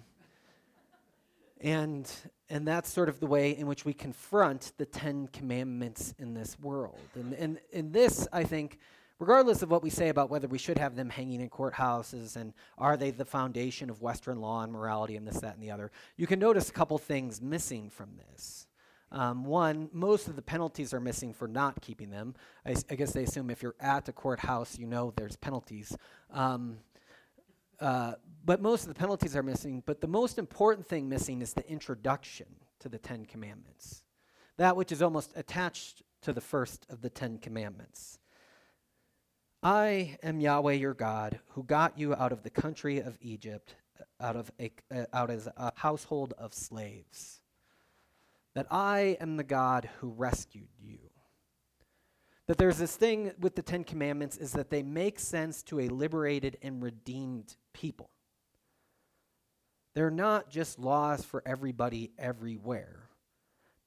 and, 1.64 2.12
and 2.50 2.68
that's 2.68 2.92
sort 2.92 3.08
of 3.10 3.20
the 3.20 3.26
way 3.26 3.52
in 3.58 3.66
which 3.68 3.86
we 3.86 3.94
confront 3.94 4.74
the 4.78 4.86
Ten 4.86 5.28
Commandments 5.28 6.14
in 6.20 6.34
this 6.34 6.60
world. 6.60 7.00
And, 7.16 7.34
and, 7.34 7.60
and 7.74 7.94
this, 7.94 8.28
I 8.34 8.44
think, 8.44 8.80
regardless 9.18 9.62
of 9.62 9.72
what 9.72 9.82
we 9.82 9.90
say 9.90 10.10
about 10.10 10.30
whether 10.30 10.48
we 10.48 10.58
should 10.58 10.78
have 10.78 10.98
them 10.98 11.10
hanging 11.10 11.40
in 11.40 11.50
courthouses 11.50 12.36
and 12.36 12.54
are 12.78 12.98
they 12.98 13.12
the 13.12 13.24
foundation 13.24 13.90
of 13.90 14.02
Western 14.02 14.42
law 14.42 14.62
and 14.62 14.74
morality 14.74 15.16
and 15.16 15.26
this, 15.26 15.40
that, 15.40 15.54
and 15.54 15.64
the 15.64 15.72
other, 15.72 15.90
you 16.18 16.28
can 16.28 16.38
notice 16.38 16.70
a 16.70 16.74
couple 16.74 16.98
things 16.98 17.42
missing 17.42 17.90
from 17.90 18.10
this. 18.18 18.68
Um, 19.14 19.46
one, 19.46 19.90
most 19.94 20.28
of 20.28 20.36
the 20.36 20.42
penalties 20.42 20.94
are 20.94 21.00
missing 21.00 21.34
for 21.34 21.48
not 21.48 21.80
keeping 21.82 22.10
them. 22.10 22.36
I, 22.66 22.74
guess 22.74 23.14
they 23.14 23.24
assume 23.24 23.52
if 23.52 23.62
you're 23.62 23.76
at 23.80 24.10
a 24.10 24.12
courthouse, 24.12 24.78
you 24.78 24.88
know 24.88 25.14
there's 25.16 25.38
penalties. 25.38 25.96
Um, 26.32 26.78
uh, 27.80 28.14
but 28.46 28.62
most 28.62 28.84
of 28.84 28.90
the 28.90 29.00
penalties 29.00 29.36
are 29.36 29.44
missing. 29.44 29.84
But 29.86 30.02
the 30.02 30.08
most 30.08 30.38
important 30.38 30.88
thing 30.88 31.08
missing 31.08 31.42
is 31.42 31.54
the 31.54 31.68
introduction 31.70 32.48
to 32.80 32.90
the 32.90 32.98
Ten 32.98 33.26
Commandments, 33.26 34.04
that 34.58 34.76
which 34.76 34.92
is 34.92 35.02
almost 35.02 35.32
attached 35.36 36.04
to 36.22 36.34
the 36.34 36.42
first 36.42 36.86
of 36.90 37.02
the 37.02 37.10
Ten 37.10 37.38
Commandments. 37.38 38.20
I 39.62 40.18
am 40.22 40.42
Yahweh 40.42 40.74
your 40.74 40.94
God, 40.94 41.40
who 41.52 41.64
got 41.64 41.98
you 41.98 42.14
out 42.14 42.34
of 42.34 42.44
the 42.44 42.50
country 42.50 43.00
of 43.00 43.18
Egypt, 43.22 43.76
uh, 43.98 44.26
out 44.26 44.36
of 44.36 44.52
a, 44.60 44.72
uh, 44.94 45.06
out 45.14 45.32
as 45.32 45.48
a 45.56 45.72
household 45.76 46.34
of 46.38 46.54
slaves. 46.54 47.40
That 48.56 48.68
I 48.70 49.18
am 49.22 49.38
the 49.38 49.44
God 49.44 49.90
who 50.00 50.10
rescued 50.10 50.68
you. 50.78 51.00
That 52.48 52.58
there's 52.58 52.78
this 52.78 52.98
thing 52.98 53.32
with 53.40 53.56
the 53.56 53.62
Ten 53.62 53.86
Commandments 53.86 54.36
is 54.36 54.52
that 54.52 54.70
they 54.70 54.84
make 54.84 55.18
sense 55.18 55.64
to 55.64 55.80
a 55.80 55.88
liberated 55.88 56.58
and 56.62 56.84
redeemed 56.84 57.56
people. 57.72 58.10
They're 59.94 60.12
not 60.12 60.50
just 60.50 60.80
laws 60.80 61.24
for 61.24 61.44
everybody 61.46 62.12
everywhere. 62.18 63.10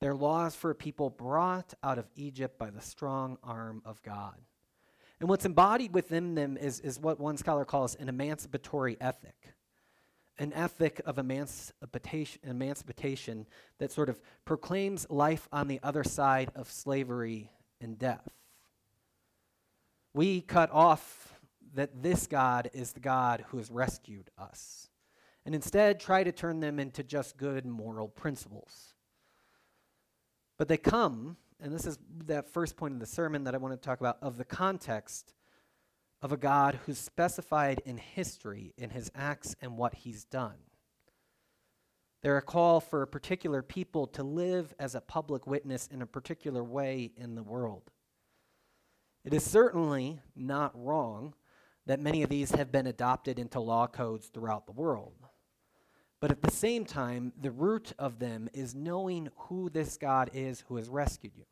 They're 0.01 0.15
laws 0.15 0.55
for 0.55 0.71
a 0.71 0.75
people 0.75 1.11
brought 1.11 1.75
out 1.83 1.99
of 1.99 2.07
Egypt 2.17 2.59
by 2.59 2.71
the 2.71 2.81
strong 2.81 3.39
arm 3.43 3.83
of 3.85 4.03
God. 4.03 4.37
And 5.19 5.29
what's 5.29 5.47
embodied 5.47 5.95
within 5.95 6.35
them 6.35 6.57
is, 6.57 6.81
is 6.81 7.01
what 7.01 7.19
one 7.19 7.39
scholar 7.39 7.65
calls 7.65 7.95
an 7.95 8.09
emancipatory 8.09 8.97
ethic 9.01 9.55
an 10.39 10.53
ethic 10.53 11.01
of 11.07 11.19
emancipation, 11.19 12.41
emancipation 12.45 13.47
that 13.79 13.91
sort 13.91 14.09
of 14.09 14.21
proclaims 14.45 15.07
life 15.09 15.49
on 15.53 15.69
the 15.69 15.81
other 15.83 16.05
side 16.05 16.51
of 16.55 16.71
slavery 16.71 17.51
and 17.81 17.99
death. 17.99 18.29
We 20.13 20.41
cut 20.41 20.71
off 20.73 21.35
that 21.75 22.03
this 22.03 22.27
God 22.27 22.71
is 22.73 22.93
the 22.93 23.01
God 23.01 23.45
who 23.49 23.59
has 23.59 23.71
rescued 23.71 24.31
us, 24.39 24.89
and 25.47 25.55
instead 25.55 26.01
try 26.01 26.25
to 26.25 26.33
turn 26.33 26.59
them 26.59 26.81
into 26.81 27.05
just 27.05 27.37
good 27.37 27.65
moral 27.65 28.09
principles. 28.09 28.95
But 30.59 30.67
they 30.67 30.77
come, 30.77 31.37
and 31.61 31.73
this 31.73 31.87
is 31.87 31.99
that 32.27 32.53
first 32.53 32.77
point 32.77 32.95
of 32.95 33.01
the 33.01 33.07
sermon 33.07 33.45
that 33.45 33.55
I 33.55 33.59
want 33.59 33.73
to 33.73 33.87
talk 33.87 34.01
about, 34.01 34.19
of 34.21 34.39
the 34.39 34.45
context 34.45 35.35
of 36.21 36.33
a 36.33 36.37
God 36.37 36.81
who's 36.85 36.99
specified 36.99 37.81
in 37.85 37.97
history 37.97 38.75
in 38.77 38.91
his 38.91 39.11
acts 39.15 39.55
and 39.63 39.77
what 39.77 39.95
he's 39.95 40.25
done. 40.25 40.57
They're 42.23 42.39
a 42.39 42.43
call 42.43 42.81
for 42.81 43.03
a 43.03 43.07
particular 43.07 43.63
people 43.63 44.09
to 44.09 44.25
live 44.25 44.75
as 44.81 44.97
a 44.97 45.01
public 45.01 45.47
witness 45.47 45.87
in 45.87 46.03
a 46.03 46.07
particular 46.07 46.65
way 46.65 47.13
in 47.17 47.37
the 47.37 47.45
world. 47.45 47.93
It 49.25 49.33
is 49.33 49.45
certainly 49.45 50.21
not 50.35 50.73
wrong 50.75 51.35
that 51.85 52.01
many 52.01 52.25
of 52.25 52.31
these 52.31 52.51
have 52.51 52.73
been 52.73 52.89
adopted 52.89 53.39
into 53.39 53.61
law 53.61 53.87
codes 53.87 54.27
throughout 54.27 54.67
the 54.67 54.73
world. 54.73 55.15
But 56.21 56.31
at 56.31 56.43
the 56.43 56.51
same 56.51 56.85
time, 56.85 57.33
the 57.41 57.51
root 57.51 57.93
of 57.99 58.19
them 58.19 58.49
is 58.55 58.75
knowing 58.75 59.29
who 59.37 59.69
this 59.69 59.97
God 59.99 60.31
is 60.33 60.65
who 60.69 60.77
has 60.77 60.89
rescued 60.89 61.33
you. 61.37 61.45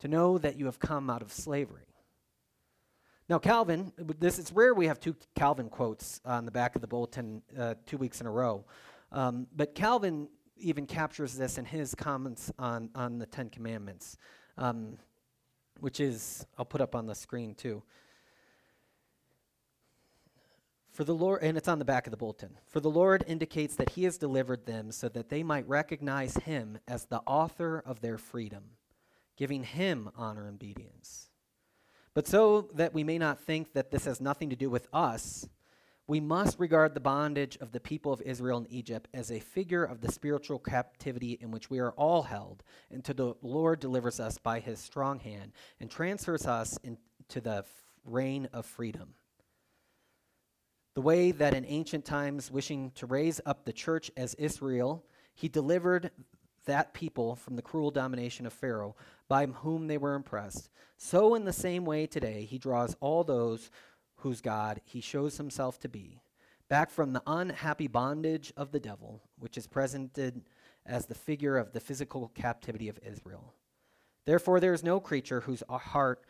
To 0.00 0.08
know 0.08 0.38
that 0.38 0.56
you 0.56 0.66
have 0.66 0.78
come 0.78 1.10
out 1.10 1.20
of 1.20 1.32
slavery. 1.32 1.90
Now, 3.28 3.38
Calvin, 3.38 3.92
this 4.18 4.38
it's 4.38 4.52
rare 4.52 4.74
we 4.74 4.86
have 4.86 4.98
two 4.98 5.14
Calvin 5.36 5.68
quotes 5.68 6.20
on 6.24 6.44
the 6.46 6.50
back 6.50 6.74
of 6.74 6.80
the 6.80 6.88
bulletin 6.88 7.42
uh, 7.56 7.74
two 7.86 7.96
weeks 7.96 8.20
in 8.20 8.26
a 8.26 8.30
row, 8.30 8.64
um, 9.12 9.46
but 9.54 9.74
Calvin 9.74 10.28
even 10.56 10.84
captures 10.84 11.34
this 11.34 11.56
in 11.56 11.64
his 11.64 11.94
comments 11.94 12.50
on 12.58 12.90
on 12.94 13.18
the 13.18 13.26
Ten 13.26 13.48
Commandments, 13.48 14.16
um, 14.58 14.98
which 15.78 16.00
is 16.00 16.44
I'll 16.58 16.64
put 16.64 16.80
up 16.80 16.96
on 16.96 17.06
the 17.06 17.14
screen 17.14 17.54
too. 17.54 17.84
For 21.00 21.04
the 21.04 21.14
Lord, 21.14 21.42
and 21.42 21.56
it's 21.56 21.66
on 21.66 21.78
the 21.78 21.86
back 21.86 22.06
of 22.06 22.10
the 22.10 22.18
bulletin. 22.18 22.58
For 22.66 22.78
the 22.78 22.90
Lord 22.90 23.24
indicates 23.26 23.74
that 23.76 23.88
He 23.88 24.04
has 24.04 24.18
delivered 24.18 24.66
them 24.66 24.92
so 24.92 25.08
that 25.08 25.30
they 25.30 25.42
might 25.42 25.66
recognize 25.66 26.34
Him 26.34 26.76
as 26.86 27.06
the 27.06 27.22
author 27.26 27.82
of 27.86 28.02
their 28.02 28.18
freedom, 28.18 28.64
giving 29.34 29.64
Him 29.64 30.10
honor 30.14 30.46
and 30.46 30.56
obedience. 30.56 31.30
But 32.12 32.28
so 32.28 32.68
that 32.74 32.92
we 32.92 33.02
may 33.02 33.16
not 33.16 33.40
think 33.40 33.72
that 33.72 33.90
this 33.90 34.04
has 34.04 34.20
nothing 34.20 34.50
to 34.50 34.56
do 34.56 34.68
with 34.68 34.88
us, 34.92 35.48
we 36.06 36.20
must 36.20 36.60
regard 36.60 36.92
the 36.92 37.00
bondage 37.00 37.56
of 37.62 37.72
the 37.72 37.80
people 37.80 38.12
of 38.12 38.20
Israel 38.20 38.58
in 38.58 38.66
Egypt 38.68 39.08
as 39.14 39.32
a 39.32 39.40
figure 39.40 39.84
of 39.84 40.02
the 40.02 40.12
spiritual 40.12 40.58
captivity 40.58 41.38
in 41.40 41.50
which 41.50 41.70
we 41.70 41.78
are 41.78 41.92
all 41.92 42.24
held, 42.24 42.62
until 42.90 43.14
the 43.14 43.34
Lord 43.40 43.80
delivers 43.80 44.20
us 44.20 44.36
by 44.36 44.60
his 44.60 44.78
strong 44.78 45.20
hand 45.20 45.52
and 45.80 45.90
transfers 45.90 46.46
us 46.46 46.78
into 46.82 47.40
the 47.40 47.64
reign 48.04 48.50
of 48.52 48.66
freedom. 48.66 49.14
The 51.00 51.06
way 51.06 51.30
that 51.30 51.54
in 51.54 51.64
ancient 51.64 52.04
times, 52.04 52.50
wishing 52.50 52.90
to 52.96 53.06
raise 53.06 53.40
up 53.46 53.64
the 53.64 53.72
church 53.72 54.10
as 54.18 54.34
Israel, 54.34 55.02
he 55.32 55.48
delivered 55.48 56.10
that 56.66 56.92
people 56.92 57.36
from 57.36 57.56
the 57.56 57.62
cruel 57.62 57.90
domination 57.90 58.44
of 58.44 58.52
Pharaoh, 58.52 58.96
by 59.26 59.46
whom 59.46 59.86
they 59.86 59.96
were 59.96 60.14
impressed, 60.14 60.68
so 60.98 61.34
in 61.34 61.46
the 61.46 61.54
same 61.54 61.86
way 61.86 62.06
today 62.06 62.44
he 62.44 62.58
draws 62.58 62.98
all 63.00 63.24
those 63.24 63.70
whose 64.16 64.42
God 64.42 64.82
he 64.84 65.00
shows 65.00 65.38
himself 65.38 65.80
to 65.80 65.88
be, 65.88 66.20
back 66.68 66.90
from 66.90 67.14
the 67.14 67.22
unhappy 67.26 67.86
bondage 67.88 68.52
of 68.54 68.70
the 68.70 68.78
devil, 68.78 69.22
which 69.38 69.56
is 69.56 69.66
presented 69.66 70.42
as 70.84 71.06
the 71.06 71.14
figure 71.14 71.56
of 71.56 71.72
the 71.72 71.80
physical 71.80 72.28
captivity 72.34 72.90
of 72.90 73.00
Israel. 73.02 73.54
Therefore, 74.26 74.60
there 74.60 74.74
is 74.74 74.84
no 74.84 75.00
creature 75.00 75.40
whose 75.40 75.62
heart 75.66 76.26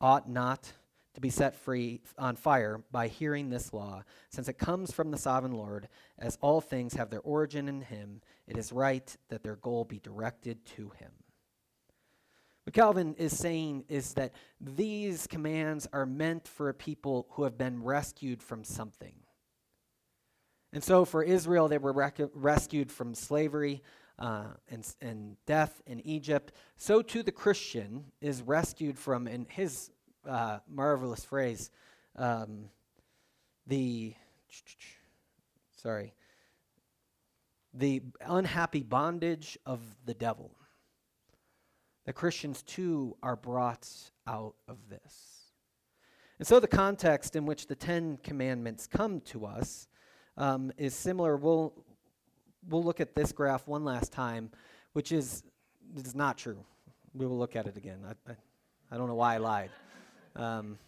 ought 0.00 0.30
not 0.30 0.74
to 1.14 1.20
be 1.20 1.30
set 1.30 1.54
free 1.54 2.00
on 2.18 2.36
fire 2.36 2.82
by 2.90 3.08
hearing 3.08 3.50
this 3.50 3.72
law, 3.72 4.02
since 4.30 4.48
it 4.48 4.58
comes 4.58 4.92
from 4.92 5.10
the 5.10 5.18
sovereign 5.18 5.52
Lord, 5.52 5.88
as 6.18 6.38
all 6.40 6.60
things 6.60 6.94
have 6.94 7.10
their 7.10 7.20
origin 7.20 7.68
in 7.68 7.82
him, 7.82 8.22
it 8.46 8.56
is 8.56 8.72
right 8.72 9.16
that 9.28 9.42
their 9.42 9.56
goal 9.56 9.84
be 9.84 9.98
directed 9.98 10.64
to 10.76 10.90
him. 10.98 11.10
What 12.64 12.74
Calvin 12.74 13.14
is 13.18 13.36
saying 13.36 13.84
is 13.88 14.14
that 14.14 14.32
these 14.60 15.26
commands 15.26 15.88
are 15.92 16.06
meant 16.06 16.46
for 16.46 16.68
a 16.68 16.74
people 16.74 17.26
who 17.30 17.42
have 17.42 17.58
been 17.58 17.82
rescued 17.82 18.42
from 18.42 18.62
something. 18.62 19.14
And 20.72 20.82
so 20.82 21.04
for 21.04 21.22
Israel, 21.22 21.68
they 21.68 21.78
were 21.78 21.92
rec- 21.92 22.20
rescued 22.34 22.90
from 22.90 23.14
slavery 23.14 23.82
uh, 24.18 24.44
and, 24.70 24.86
and 25.02 25.36
death 25.44 25.82
in 25.86 26.00
Egypt. 26.06 26.52
So 26.76 27.02
too 27.02 27.22
the 27.22 27.32
Christian 27.32 28.04
is 28.20 28.42
rescued 28.42 28.96
from, 28.96 29.26
in 29.26 29.46
his 29.50 29.90
uh, 30.28 30.58
marvelous 30.68 31.24
phrase, 31.24 31.70
um, 32.16 32.66
the, 33.66 34.14
sorry, 35.76 36.14
the 37.74 38.02
unhappy 38.20 38.82
bondage 38.82 39.58
of 39.64 39.80
the 40.04 40.14
devil. 40.14 40.50
The 42.04 42.12
Christians 42.12 42.62
too 42.62 43.16
are 43.22 43.36
brought 43.36 43.88
out 44.26 44.54
of 44.68 44.78
this. 44.88 45.42
And 46.38 46.46
so 46.46 46.58
the 46.58 46.66
context 46.66 47.36
in 47.36 47.46
which 47.46 47.68
the 47.68 47.76
Ten 47.76 48.18
Commandments 48.24 48.86
come 48.86 49.20
to 49.26 49.46
us 49.46 49.86
um, 50.36 50.72
is 50.76 50.94
similar. 50.94 51.36
We'll, 51.36 51.72
we'll 52.68 52.82
look 52.82 53.00
at 53.00 53.14
this 53.14 53.30
graph 53.30 53.68
one 53.68 53.84
last 53.84 54.12
time, 54.12 54.50
which 54.92 55.12
is, 55.12 55.44
is 55.96 56.14
not 56.16 56.36
true. 56.38 56.64
We 57.14 57.26
will 57.26 57.38
look 57.38 57.54
at 57.54 57.66
it 57.66 57.76
again. 57.76 58.00
I, 58.04 58.32
I, 58.32 58.36
I 58.90 58.96
don't 58.96 59.06
know 59.06 59.14
why 59.14 59.34
I 59.34 59.38
lied. 59.38 59.70
Um, 60.36 60.78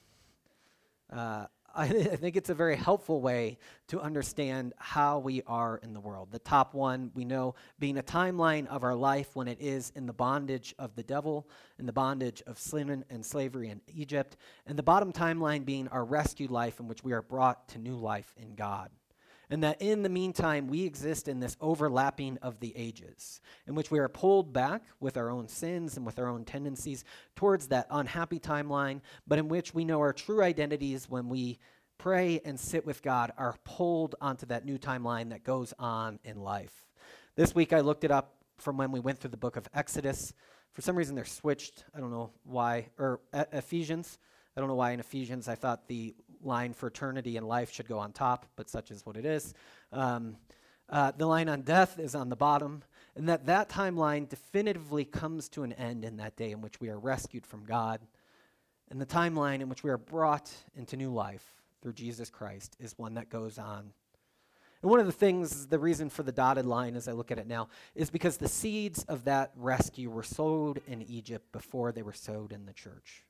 uh, 1.12 1.46
I, 1.74 1.84
I 1.88 2.16
think 2.16 2.36
it's 2.36 2.50
a 2.50 2.54
very 2.54 2.76
helpful 2.76 3.20
way 3.20 3.58
to 3.88 4.00
understand 4.00 4.74
how 4.78 5.18
we 5.18 5.42
are 5.46 5.78
in 5.82 5.92
the 5.92 6.00
world. 6.00 6.28
The 6.30 6.38
top 6.38 6.74
one, 6.74 7.10
we 7.14 7.24
know, 7.24 7.54
being 7.78 7.98
a 7.98 8.02
timeline 8.02 8.66
of 8.68 8.84
our 8.84 8.94
life 8.94 9.34
when 9.34 9.48
it 9.48 9.60
is 9.60 9.92
in 9.94 10.06
the 10.06 10.12
bondage 10.12 10.74
of 10.78 10.94
the 10.94 11.02
devil, 11.02 11.48
in 11.78 11.86
the 11.86 11.92
bondage 11.92 12.42
of 12.46 12.58
sin 12.58 13.04
and 13.10 13.24
slavery 13.24 13.70
in 13.70 13.80
Egypt, 13.94 14.36
and 14.66 14.78
the 14.78 14.82
bottom 14.82 15.12
timeline 15.12 15.64
being 15.64 15.88
our 15.88 16.04
rescued 16.04 16.50
life 16.50 16.80
in 16.80 16.88
which 16.88 17.02
we 17.02 17.12
are 17.12 17.22
brought 17.22 17.68
to 17.68 17.78
new 17.78 17.96
life 17.96 18.32
in 18.36 18.54
God. 18.54 18.90
And 19.50 19.62
that 19.62 19.80
in 19.80 20.02
the 20.02 20.08
meantime, 20.08 20.68
we 20.68 20.84
exist 20.84 21.28
in 21.28 21.40
this 21.40 21.56
overlapping 21.60 22.38
of 22.38 22.60
the 22.60 22.72
ages, 22.76 23.40
in 23.66 23.74
which 23.74 23.90
we 23.90 23.98
are 23.98 24.08
pulled 24.08 24.52
back 24.52 24.82
with 25.00 25.16
our 25.16 25.30
own 25.30 25.48
sins 25.48 25.96
and 25.96 26.06
with 26.06 26.18
our 26.18 26.28
own 26.28 26.44
tendencies 26.44 27.04
towards 27.36 27.68
that 27.68 27.86
unhappy 27.90 28.40
timeline, 28.40 29.00
but 29.26 29.38
in 29.38 29.48
which 29.48 29.74
we 29.74 29.84
know 29.84 30.00
our 30.00 30.12
true 30.12 30.42
identities 30.42 31.08
when 31.08 31.28
we 31.28 31.58
pray 31.98 32.40
and 32.44 32.58
sit 32.58 32.84
with 32.84 33.02
God 33.02 33.32
are 33.36 33.56
pulled 33.64 34.14
onto 34.20 34.46
that 34.46 34.64
new 34.64 34.78
timeline 34.78 35.30
that 35.30 35.44
goes 35.44 35.72
on 35.78 36.18
in 36.24 36.40
life. 36.40 36.84
This 37.36 37.54
week 37.54 37.72
I 37.72 37.80
looked 37.80 38.04
it 38.04 38.10
up 38.10 38.34
from 38.58 38.76
when 38.76 38.92
we 38.92 39.00
went 39.00 39.18
through 39.18 39.30
the 39.30 39.36
book 39.36 39.56
of 39.56 39.68
Exodus. 39.74 40.32
For 40.72 40.82
some 40.82 40.96
reason 40.96 41.14
they're 41.14 41.24
switched. 41.24 41.84
I 41.94 42.00
don't 42.00 42.10
know 42.10 42.30
why. 42.44 42.88
Or 42.98 43.20
e- 43.34 43.42
Ephesians. 43.52 44.18
I 44.56 44.60
don't 44.60 44.68
know 44.68 44.76
why 44.76 44.92
in 44.92 45.00
Ephesians 45.00 45.48
I 45.48 45.56
thought 45.56 45.88
the 45.88 46.14
line 46.44 46.72
for 46.72 46.86
eternity 46.88 47.36
and 47.36 47.46
life 47.46 47.72
should 47.72 47.88
go 47.88 47.98
on 47.98 48.12
top, 48.12 48.46
but 48.56 48.68
such 48.68 48.90
is 48.90 49.04
what 49.04 49.16
it 49.16 49.24
is. 49.24 49.54
Um, 49.92 50.36
uh, 50.88 51.12
the 51.16 51.26
line 51.26 51.48
on 51.48 51.62
death 51.62 51.98
is 51.98 52.14
on 52.14 52.28
the 52.28 52.36
bottom, 52.36 52.82
and 53.16 53.28
that 53.28 53.46
that 53.46 53.68
timeline 53.68 54.28
definitively 54.28 55.04
comes 55.04 55.48
to 55.50 55.62
an 55.62 55.72
end 55.72 56.04
in 56.04 56.16
that 56.18 56.36
day 56.36 56.50
in 56.50 56.60
which 56.60 56.80
we 56.80 56.88
are 56.90 56.98
rescued 56.98 57.46
from 57.46 57.64
God, 57.64 58.00
and 58.90 59.00
the 59.00 59.06
timeline 59.06 59.60
in 59.60 59.68
which 59.68 59.82
we 59.82 59.90
are 59.90 59.98
brought 59.98 60.52
into 60.76 60.96
new 60.96 61.12
life 61.12 61.54
through 61.80 61.94
Jesus 61.94 62.30
Christ 62.30 62.76
is 62.78 62.98
one 62.98 63.14
that 63.14 63.30
goes 63.30 63.58
on. 63.58 63.92
And 64.82 64.90
one 64.90 65.00
of 65.00 65.06
the 65.06 65.12
things, 65.12 65.66
the 65.68 65.78
reason 65.78 66.10
for 66.10 66.22
the 66.22 66.30
dotted 66.30 66.66
line 66.66 66.94
as 66.94 67.08
I 67.08 67.12
look 67.12 67.30
at 67.30 67.38
it 67.38 67.46
now, 67.46 67.68
is 67.94 68.10
because 68.10 68.36
the 68.36 68.48
seeds 68.48 69.02
of 69.04 69.24
that 69.24 69.52
rescue 69.56 70.10
were 70.10 70.22
sowed 70.22 70.82
in 70.86 71.00
Egypt 71.00 71.50
before 71.52 71.90
they 71.90 72.02
were 72.02 72.12
sowed 72.12 72.52
in 72.52 72.66
the 72.66 72.74
church. 72.74 73.23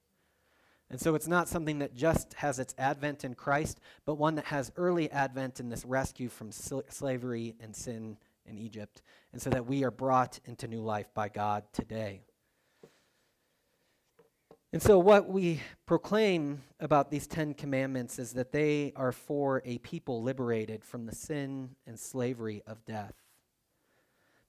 And 0.91 1.01
so 1.01 1.15
it's 1.15 1.27
not 1.27 1.49
something 1.49 1.79
that 1.79 1.95
just 1.95 2.35
has 2.35 2.59
its 2.59 2.75
advent 2.79 3.25
in 3.25 3.35
Christ, 3.35 3.81
but 4.05 4.15
one 4.15 4.35
that 4.37 4.47
has 4.47 4.71
early 4.77 5.11
advent 5.11 5.59
in 5.59 5.69
this 5.69 5.85
rescue 5.85 6.29
from 6.29 6.53
sl- 6.53 6.81
slavery 6.89 7.57
and 7.61 7.75
sin 7.75 8.17
in 8.47 8.59
Egypt. 8.59 9.03
And 9.33 9.41
so 9.41 9.51
that 9.51 9.67
we 9.67 9.83
are 9.85 9.91
brought 9.91 10.41
into 10.45 10.69
new 10.69 10.81
life 10.81 11.13
by 11.15 11.29
God 11.29 11.65
today. 11.73 12.23
And 14.73 14.83
so, 14.83 14.99
what 14.99 15.29
we 15.29 15.61
proclaim 15.87 16.63
about 16.81 17.09
these 17.09 17.29
Ten 17.29 17.55
Commandments 17.55 18.19
is 18.19 18.33
that 18.33 18.51
they 18.51 18.93
are 18.97 19.13
for 19.13 19.63
a 19.65 19.79
people 19.79 20.21
liberated 20.21 20.85
from 20.85 21.07
the 21.07 21.15
sin 21.15 21.77
and 21.87 21.99
slavery 21.99 22.61
of 22.67 22.85
death 22.85 23.15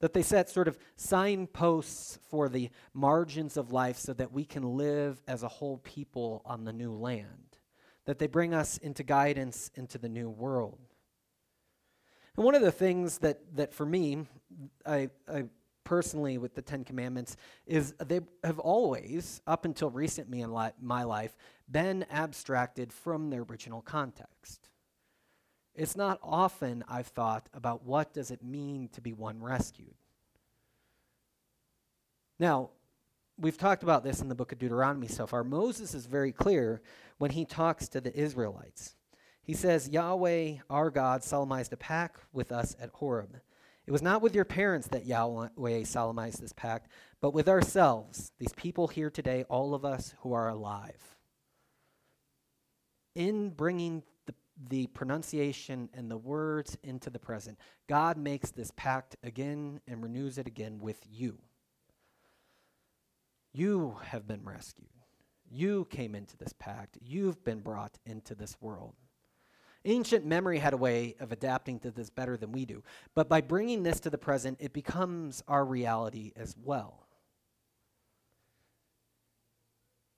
that 0.06 0.14
they 0.14 0.22
set 0.22 0.48
sort 0.48 0.68
of 0.68 0.78
signposts 0.98 2.20
for 2.30 2.48
the 2.48 2.70
margins 2.94 3.58
of 3.58 3.72
life 3.72 3.98
so 3.98 4.14
that 4.14 4.32
we 4.32 4.46
can 4.46 4.62
live 4.78 5.20
as 5.28 5.42
a 5.42 5.48
whole 5.48 5.80
people 5.80 6.44
on 6.46 6.64
the 6.64 6.72
new 6.72 6.94
land, 6.94 7.58
that 8.06 8.20
they 8.20 8.28
bring 8.28 8.54
us 8.54 8.78
into 8.78 9.02
guidance 9.02 9.72
into 9.74 9.98
the 9.98 10.08
new 10.08 10.30
world. 10.30 10.78
And 12.38 12.46
one 12.46 12.54
of 12.54 12.62
the 12.62 12.72
things 12.72 13.18
that, 13.18 13.40
that 13.56 13.74
for 13.74 13.84
me, 13.84 14.28
I, 14.86 15.10
I 15.28 15.46
personally 15.84 16.38
with 16.38 16.54
the 16.54 16.62
Ten 16.62 16.84
Commandments 16.84 17.36
is 17.66 17.96
they 17.98 18.20
have 18.44 18.60
always, 18.60 19.42
up 19.48 19.66
until 19.66 19.90
recently 19.90 20.42
in 20.42 20.54
li- 20.54 20.70
my 20.80 21.02
life, 21.02 21.36
been 21.72 22.06
abstracted 22.12 22.94
from 22.94 23.32
their 23.32 23.42
original 23.42 23.82
context. 23.82 24.70
It's 25.76 25.96
not 25.96 26.20
often 26.24 26.84
I've 26.88 27.08
thought 27.08 27.50
about 27.54 27.84
what 27.84 28.14
does 28.14 28.32
it 28.32 28.44
mean 28.44 28.88
to 28.94 29.02
be 29.02 29.12
one 29.12 29.42
rescued. 29.42 29.96
Now, 32.40 32.70
we've 33.38 33.58
talked 33.58 33.84
about 33.84 34.04
this 34.04 34.22
in 34.22 34.30
the 34.30 34.36
book 34.36 34.52
of 34.52 34.60
Deuteronomy 34.60 35.08
so 35.08 35.28
far. 35.28 35.44
Moses 35.44 35.94
is 35.94 36.06
very 36.06 36.32
clear 36.32 36.82
when 37.18 37.32
he 37.32 37.46
talks 37.46 37.88
to 37.90 38.02
the 38.02 38.18
Israelites. 38.18 38.96
He 39.42 39.54
says, 39.54 39.90
Yahweh, 39.90 40.56
our 40.70 40.90
God, 40.90 41.24
solemnized 41.24 41.74
a 41.74 41.78
pact 41.78 42.22
with 42.34 42.52
us 42.52 42.76
at 42.80 42.90
Horeb. 42.90 43.42
It 43.86 43.92
was 43.92 44.02
not 44.02 44.22
with 44.22 44.34
your 44.34 44.46
parents 44.46 44.88
that 44.88 45.06
Yahweh 45.06 45.84
solemnized 45.84 46.42
this 46.42 46.54
pact, 46.54 46.88
but 47.22 47.34
with 47.34 47.48
ourselves, 47.48 48.32
these 48.40 48.54
people 48.54 48.88
here 48.88 49.12
today, 49.12 49.44
all 49.48 49.76
of 49.76 49.86
us 49.86 50.16
who 50.22 50.34
are 50.34 50.50
alive. 50.50 51.16
In 53.14 53.50
bringing 53.50 54.04
the 54.70 54.88
pronunciation 54.88 55.90
and 55.94 56.10
the 56.10 56.18
words 56.18 56.78
into 56.84 57.10
the 57.10 57.20
present. 57.20 57.58
God 57.88 58.18
makes 58.18 58.52
this 58.52 58.72
pact 58.76 59.16
again 59.24 59.82
and 59.88 60.02
renews 60.02 60.38
it 60.38 60.48
again 60.48 60.80
with 60.80 61.00
you. 61.10 61.38
You 63.54 63.98
have 64.04 64.28
been 64.28 64.44
rescued. 64.44 64.90
You 65.50 65.86
came 65.90 66.16
into 66.16 66.38
this 66.38 66.54
pact. 66.58 66.98
You've 67.02 67.44
been 67.44 67.60
brought 67.60 67.98
into 68.06 68.36
this 68.36 68.58
world. 68.60 68.96
Ancient 69.86 70.26
memory 70.26 70.58
had 70.58 70.74
a 70.74 70.78
way 70.78 71.16
of 71.20 71.32
adapting 71.32 71.80
to 71.80 71.92
this 71.92 72.10
better 72.10 72.38
than 72.38 72.52
we 72.52 72.66
do. 72.66 72.84
But 73.14 73.30
by 73.30 73.42
bringing 73.42 73.84
this 73.84 74.00
to 74.02 74.10
the 74.10 74.18
present, 74.18 74.58
it 74.60 74.74
becomes 74.74 75.44
our 75.48 75.64
reality 75.64 76.32
as 76.36 76.56
well. 76.64 77.05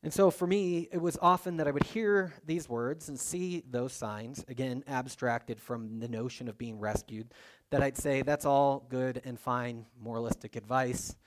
And 0.07 0.13
so 0.13 0.31
for 0.31 0.47
me, 0.47 0.87
it 0.89 1.01
was 1.01 1.17
often 1.21 1.57
that 1.57 1.67
I 1.67 1.71
would 1.71 1.83
hear 1.83 2.33
these 2.45 2.69
words 2.69 3.09
and 3.09 3.19
see 3.19 3.61
those 3.69 3.91
signs, 3.91 4.45
again, 4.47 4.81
abstracted 4.87 5.59
from 5.59 5.99
the 5.99 6.07
notion 6.07 6.47
of 6.47 6.57
being 6.57 6.79
rescued, 6.79 7.33
that 7.71 7.83
I'd 7.83 7.97
say, 7.97 8.21
that's 8.21 8.45
all 8.45 8.85
good 8.87 9.21
and 9.25 9.37
fine 9.37 9.85
moralistic 10.01 10.55
advice, 10.55 11.17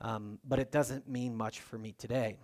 um, 0.00 0.38
but 0.48 0.58
it 0.58 0.72
doesn't 0.72 1.06
mean 1.06 1.36
much 1.36 1.60
for 1.60 1.76
me 1.76 1.92
today. 1.98 2.38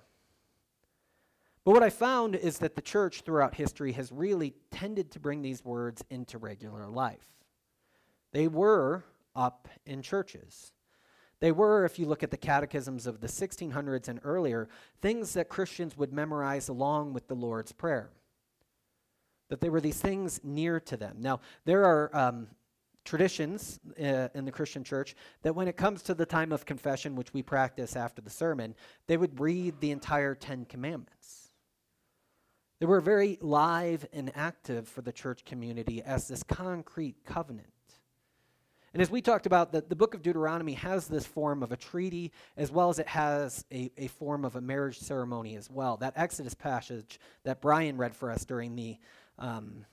But 1.65 1.71
what 1.71 1.83
I 1.83 1.89
found 1.89 2.37
is 2.37 2.59
that 2.59 2.77
the 2.77 2.83
church 2.83 3.23
throughout 3.23 3.55
history 3.55 3.93
has 3.93 4.13
really 4.13 4.53
tended 4.71 5.11
to 5.13 5.21
bring 5.21 5.41
these 5.41 5.65
words 5.65 6.05
into 6.11 6.37
regular 6.37 6.87
life. 6.87 7.25
They 8.33 8.47
were 8.47 9.05
up 9.35 9.69
in 9.87 10.03
churches. 10.03 10.71
They 11.41 11.53
were, 11.53 11.85
if 11.85 11.99
you 11.99 12.07
look 12.07 12.23
at 12.23 12.31
the 12.31 12.37
catechisms 12.37 13.07
of 13.07 13.21
the 13.21 13.29
1600s 13.29 14.09
and 14.09 14.21
earlier, 14.25 14.69
things 15.01 15.35
that 15.35 15.49
Christians 15.49 15.97
would 15.97 16.13
memorize 16.13 16.69
along 16.69 17.13
with 17.13 17.29
the 17.29 17.35
Lord's 17.35 17.73
Prayer. 17.73 18.11
That 19.49 19.61
they 19.61 19.71
were 19.71 19.81
these 19.81 20.01
things 20.01 20.41
near 20.43 20.81
to 20.81 20.97
them. 20.97 21.17
Now, 21.21 21.41
there 21.65 21.85
are 21.85 22.15
um, 22.15 22.49
traditions 23.05 23.79
uh, 23.99 24.29
in 24.35 24.45
the 24.45 24.51
Christian 24.51 24.83
church 24.83 25.15
that 25.43 25.55
when 25.55 25.69
it 25.69 25.77
comes 25.77 26.03
to 26.03 26.15
the 26.15 26.27
time 26.27 26.53
of 26.53 26.67
confession, 26.67 27.15
which 27.15 27.33
we 27.33 27.43
practice 27.43 27.97
after 27.97 28.21
the 28.21 28.31
sermon, 28.31 28.75
they 29.07 29.17
would 29.17 29.39
read 29.41 29.81
the 29.81 29.93
entire 29.93 30.35
Ten 30.35 30.65
Commandments. 30.65 31.53
They 32.81 32.87
were 32.87 33.01
very 33.01 33.39
live 33.41 34.07
and 34.13 34.31
active 34.35 34.89
for 34.89 35.03
the 35.03 35.13
church 35.13 35.45
community 35.45 36.03
as 36.03 36.29
this 36.29 36.43
concrete 36.43 37.25
covenant. 37.25 37.73
And 38.95 39.03
as 39.03 39.11
we 39.11 39.21
talked 39.21 39.47
about, 39.47 39.71
the, 39.71 39.83
the 39.83 39.97
book 39.97 40.15
of 40.15 40.23
Deuteronomy 40.23 40.73
has 40.75 41.09
this 41.09 41.27
form 41.27 41.63
of 41.63 41.73
a 41.73 41.77
treaty 41.77 42.33
as 42.57 42.71
well 42.71 42.89
as 42.89 42.99
it 42.99 43.09
has 43.09 43.65
a, 43.73 43.91
a 43.99 44.09
form 44.09 44.45
of 44.45 44.57
a 44.57 44.61
marriage 44.61 44.99
ceremony 44.99 45.57
as 45.57 45.71
well. 45.71 45.97
That 45.99 46.15
Exodus 46.17 46.55
passage 46.55 47.21
that 47.45 47.61
Brian 47.61 47.99
read 47.99 48.17
for 48.17 48.31
us 48.31 48.45
during 48.45 48.77
the 48.77 48.97
um, 49.39 49.85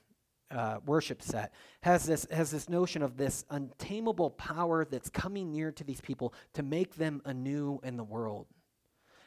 uh, 0.50 0.78
worship 0.86 1.22
set 1.22 1.52
has 1.82 2.04
this, 2.04 2.26
has 2.30 2.50
this 2.50 2.68
notion 2.68 3.02
of 3.02 3.16
this 3.16 3.44
untamable 3.50 4.30
power 4.30 4.84
that's 4.84 5.10
coming 5.10 5.50
near 5.50 5.72
to 5.72 5.84
these 5.84 6.00
people 6.00 6.32
to 6.54 6.62
make 6.62 6.94
them 6.96 7.20
anew 7.24 7.80
in 7.82 7.96
the 7.96 8.04
world. 8.04 8.46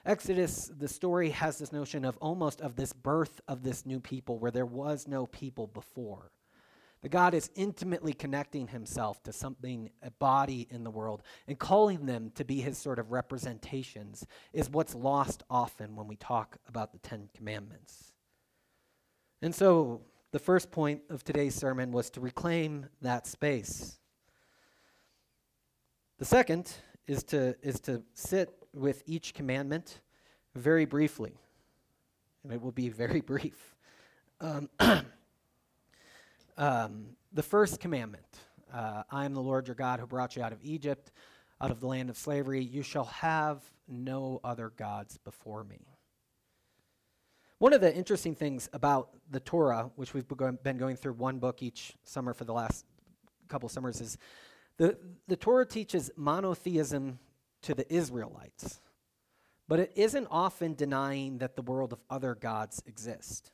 Exodus, 0.05 0.71
the 0.77 0.87
story 0.87 1.29
has 1.29 1.59
this 1.59 1.73
notion 1.73 2.05
of 2.05 2.17
almost 2.17 2.61
of 2.61 2.75
this 2.75 2.93
birth 2.93 3.41
of 3.47 3.63
this 3.63 3.85
new 3.85 3.99
people 3.99 4.39
where 4.39 4.51
there 4.51 4.65
was 4.65 5.07
no 5.07 5.25
people 5.27 5.67
before. 5.67 6.31
That 7.01 7.09
God 7.09 7.33
is 7.33 7.49
intimately 7.55 8.13
connecting 8.13 8.67
himself 8.67 9.23
to 9.23 9.31
something, 9.31 9.89
a 10.03 10.11
body 10.11 10.67
in 10.69 10.83
the 10.83 10.91
world, 10.91 11.23
and 11.47 11.57
calling 11.57 12.05
them 12.05 12.31
to 12.35 12.43
be 12.43 12.59
his 12.59 12.77
sort 12.77 12.99
of 12.99 13.11
representations 13.11 14.27
is 14.51 14.69
what's 14.69 14.93
lost 14.93 15.43
often 15.49 15.95
when 15.95 16.07
we 16.07 16.17
talk 16.17 16.57
about 16.67 16.91
the 16.91 16.99
Ten 16.99 17.29
Commandments. 17.33 18.11
And 19.41 19.55
so, 19.55 20.01
the 20.31 20.39
first 20.39 20.71
point 20.71 21.01
of 21.09 21.23
today's 21.23 21.55
sermon 21.55 21.91
was 21.91 22.09
to 22.11 22.21
reclaim 22.21 22.85
that 23.01 23.25
space. 23.25 23.97
The 26.19 26.25
second 26.25 26.71
is 27.07 27.23
to, 27.25 27.55
is 27.63 27.79
to 27.81 28.03
sit 28.13 28.53
with 28.73 29.01
each 29.07 29.33
commandment 29.33 30.01
very 30.53 30.85
briefly. 30.85 31.33
And 32.43 32.53
it 32.53 32.61
will 32.61 32.71
be 32.71 32.89
very 32.89 33.21
brief. 33.33 33.75
Um, 34.41 34.69
Um, 36.59 37.15
the 37.31 37.41
first 37.41 37.79
commandment 37.79 38.25
uh, 38.73 39.03
I 39.09 39.23
am 39.23 39.33
the 39.33 39.41
Lord 39.41 39.69
your 39.69 39.75
God 39.75 40.01
who 40.01 40.05
brought 40.05 40.35
you 40.35 40.43
out 40.43 40.51
of 40.51 40.59
Egypt, 40.61 41.13
out 41.61 41.71
of 41.71 41.79
the 41.79 41.87
land 41.87 42.09
of 42.09 42.17
slavery. 42.17 42.61
You 42.61 42.83
shall 42.83 43.05
have 43.05 43.63
no 43.87 44.41
other 44.43 44.73
gods 44.75 45.17
before 45.17 45.63
me. 45.63 45.87
One 47.59 47.71
of 47.71 47.79
the 47.79 47.95
interesting 47.95 48.35
things 48.35 48.69
about 48.73 49.09
the 49.31 49.39
Torah, 49.39 49.89
which 49.95 50.13
we've 50.13 50.27
been 50.27 50.77
going 50.77 50.97
through 50.97 51.13
one 51.13 51.39
book 51.39 51.63
each 51.63 51.93
summer 52.03 52.33
for 52.33 52.43
the 52.43 52.53
last 52.53 52.85
couple 53.47 53.69
summers, 53.69 54.01
is 54.01 54.17
the, 54.75 54.97
the 55.29 55.37
Torah 55.37 55.65
teaches 55.65 56.11
monotheism 56.17 57.19
to 57.61 57.73
the 57.73 57.91
Israelites, 57.91 58.81
but 59.69 59.79
it 59.79 59.93
isn't 59.95 60.27
often 60.29 60.73
denying 60.73 61.37
that 61.37 61.55
the 61.55 61.61
world 61.61 61.93
of 61.93 62.03
other 62.09 62.35
gods 62.35 62.83
exist. 62.85 63.51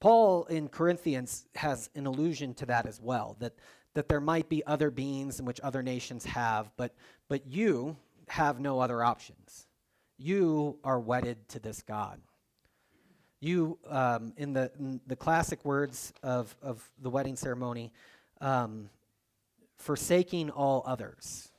Paul 0.00 0.44
in 0.44 0.68
Corinthians 0.68 1.46
has 1.56 1.90
an 1.94 2.06
allusion 2.06 2.54
to 2.54 2.66
that 2.66 2.86
as 2.86 3.00
well, 3.00 3.36
that, 3.40 3.54
that 3.94 4.08
there 4.08 4.20
might 4.20 4.48
be 4.48 4.64
other 4.64 4.90
beings 4.90 5.40
in 5.40 5.44
which 5.44 5.60
other 5.62 5.82
nations 5.82 6.24
have, 6.24 6.70
but, 6.76 6.94
but 7.28 7.46
you 7.46 7.96
have 8.28 8.60
no 8.60 8.80
other 8.80 9.02
options. 9.02 9.66
You 10.18 10.78
are 10.84 11.00
wedded 11.00 11.48
to 11.50 11.58
this 11.58 11.82
God. 11.82 12.20
You, 13.40 13.78
um, 13.88 14.32
in, 14.36 14.52
the, 14.52 14.70
in 14.78 15.00
the 15.06 15.16
classic 15.16 15.64
words 15.64 16.12
of, 16.22 16.56
of 16.60 16.88
the 17.00 17.10
wedding 17.10 17.36
ceremony, 17.36 17.92
um, 18.40 18.90
forsaking 19.76 20.50
all 20.50 20.82
others 20.86 21.50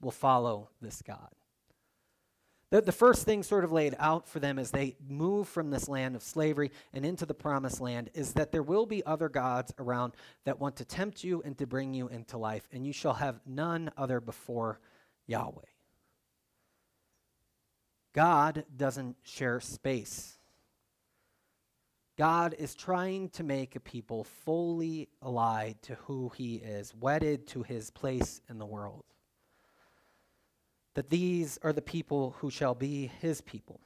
will 0.00 0.10
follow 0.10 0.68
this 0.80 1.00
God. 1.00 1.30
The, 2.72 2.80
the 2.80 2.90
first 2.90 3.26
thing 3.26 3.42
sort 3.42 3.64
of 3.64 3.72
laid 3.72 3.94
out 3.98 4.26
for 4.26 4.40
them 4.40 4.58
as 4.58 4.70
they 4.70 4.96
move 5.06 5.46
from 5.46 5.70
this 5.70 5.90
land 5.90 6.16
of 6.16 6.22
slavery 6.22 6.70
and 6.94 7.04
into 7.04 7.26
the 7.26 7.34
promised 7.34 7.82
land 7.82 8.08
is 8.14 8.32
that 8.32 8.50
there 8.50 8.62
will 8.62 8.86
be 8.86 9.04
other 9.04 9.28
gods 9.28 9.74
around 9.78 10.14
that 10.44 10.58
want 10.58 10.76
to 10.76 10.86
tempt 10.86 11.22
you 11.22 11.42
and 11.44 11.58
to 11.58 11.66
bring 11.66 11.92
you 11.92 12.08
into 12.08 12.38
life, 12.38 12.66
and 12.72 12.86
you 12.86 12.94
shall 12.94 13.12
have 13.12 13.42
none 13.44 13.90
other 13.98 14.22
before 14.22 14.80
Yahweh. 15.26 15.60
God 18.14 18.64
doesn't 18.74 19.16
share 19.22 19.60
space. 19.60 20.38
God 22.16 22.54
is 22.58 22.74
trying 22.74 23.28
to 23.30 23.42
make 23.42 23.76
a 23.76 23.80
people 23.80 24.24
fully 24.24 25.10
allied 25.20 25.82
to 25.82 25.96
who 26.06 26.32
he 26.34 26.54
is, 26.54 26.94
wedded 26.94 27.46
to 27.48 27.64
his 27.64 27.90
place 27.90 28.40
in 28.48 28.56
the 28.56 28.64
world 28.64 29.04
that 30.94 31.10
these 31.10 31.58
are 31.62 31.72
the 31.72 31.82
people 31.82 32.36
who 32.38 32.50
shall 32.50 32.74
be 32.74 33.10
his 33.20 33.40
people. 33.40 33.80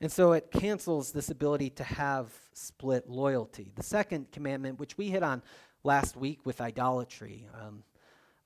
And 0.00 0.10
so 0.10 0.32
it 0.32 0.50
cancels 0.50 1.12
this 1.12 1.28
ability 1.28 1.70
to 1.70 1.84
have 1.84 2.32
split 2.52 3.08
loyalty. 3.08 3.72
The 3.74 3.82
second 3.82 4.30
commandment, 4.30 4.78
which 4.78 4.96
we 4.96 5.08
hit 5.08 5.22
on 5.22 5.42
last 5.82 6.16
week 6.16 6.40
with 6.44 6.60
idolatry, 6.60 7.46
um, 7.54 7.82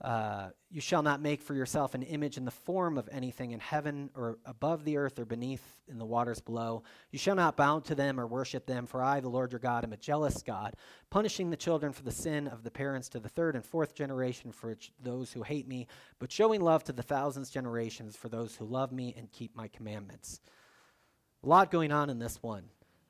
uh, 0.02 0.48
you 0.68 0.80
shall 0.80 1.02
not 1.02 1.22
make 1.22 1.40
for 1.40 1.54
yourself 1.54 1.94
an 1.94 2.02
image 2.02 2.36
in 2.36 2.44
the 2.44 2.50
form 2.50 2.98
of 2.98 3.08
anything 3.12 3.52
in 3.52 3.60
heaven 3.60 4.10
or 4.16 4.36
above 4.44 4.84
the 4.84 4.96
earth 4.96 5.20
or 5.20 5.24
beneath 5.24 5.62
in 5.86 5.96
the 5.96 6.04
waters 6.04 6.40
below. 6.40 6.82
You 7.12 7.20
shall 7.20 7.36
not 7.36 7.56
bow 7.56 7.78
to 7.80 7.94
them 7.94 8.18
or 8.18 8.26
worship 8.26 8.66
them, 8.66 8.86
for 8.86 9.00
I, 9.00 9.20
the 9.20 9.28
Lord 9.28 9.52
your 9.52 9.60
God, 9.60 9.84
am 9.84 9.92
a 9.92 9.96
jealous 9.96 10.42
God, 10.42 10.74
punishing 11.08 11.50
the 11.50 11.56
children 11.56 11.92
for 11.92 12.02
the 12.02 12.10
sin 12.10 12.48
of 12.48 12.64
the 12.64 12.70
parents 12.70 13.08
to 13.10 13.20
the 13.20 13.28
third 13.28 13.54
and 13.54 13.64
fourth 13.64 13.94
generation 13.94 14.50
for 14.50 14.74
ch- 14.74 14.90
those 15.00 15.32
who 15.32 15.44
hate 15.44 15.68
me, 15.68 15.86
but 16.18 16.32
showing 16.32 16.60
love 16.60 16.82
to 16.84 16.92
the 16.92 17.02
thousands 17.02 17.48
generations 17.48 18.16
for 18.16 18.28
those 18.28 18.56
who 18.56 18.64
love 18.64 18.90
me 18.90 19.14
and 19.16 19.30
keep 19.30 19.54
my 19.54 19.68
commandments. 19.68 20.40
A 21.44 21.48
lot 21.48 21.70
going 21.70 21.92
on 21.92 22.10
in 22.10 22.18
this 22.18 22.42
one. 22.42 22.64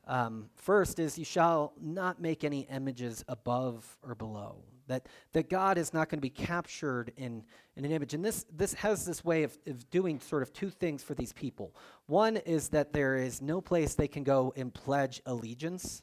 Um, 0.06 0.50
first 0.56 0.98
is 0.98 1.16
you 1.16 1.24
shall 1.24 1.72
not 1.80 2.20
make 2.20 2.44
any 2.44 2.66
images 2.70 3.24
above 3.28 3.96
or 4.02 4.14
below 4.14 4.64
that, 4.88 5.06
that 5.32 5.48
God 5.48 5.78
is 5.78 5.92
not 5.92 6.08
going 6.08 6.18
to 6.18 6.22
be 6.22 6.30
captured 6.30 7.12
in, 7.16 7.44
in 7.76 7.84
an 7.84 7.90
image. 7.90 8.14
And 8.14 8.24
this, 8.24 8.44
this 8.54 8.74
has 8.74 9.04
this 9.04 9.24
way 9.24 9.42
of, 9.42 9.56
of 9.66 9.88
doing 9.90 10.20
sort 10.20 10.42
of 10.42 10.52
two 10.52 10.70
things 10.70 11.02
for 11.02 11.14
these 11.14 11.32
people. 11.32 11.74
One 12.06 12.36
is 12.36 12.68
that 12.70 12.92
there 12.92 13.16
is 13.16 13.42
no 13.42 13.60
place 13.60 13.94
they 13.94 14.08
can 14.08 14.24
go 14.24 14.52
and 14.56 14.72
pledge 14.72 15.22
allegiance 15.26 16.02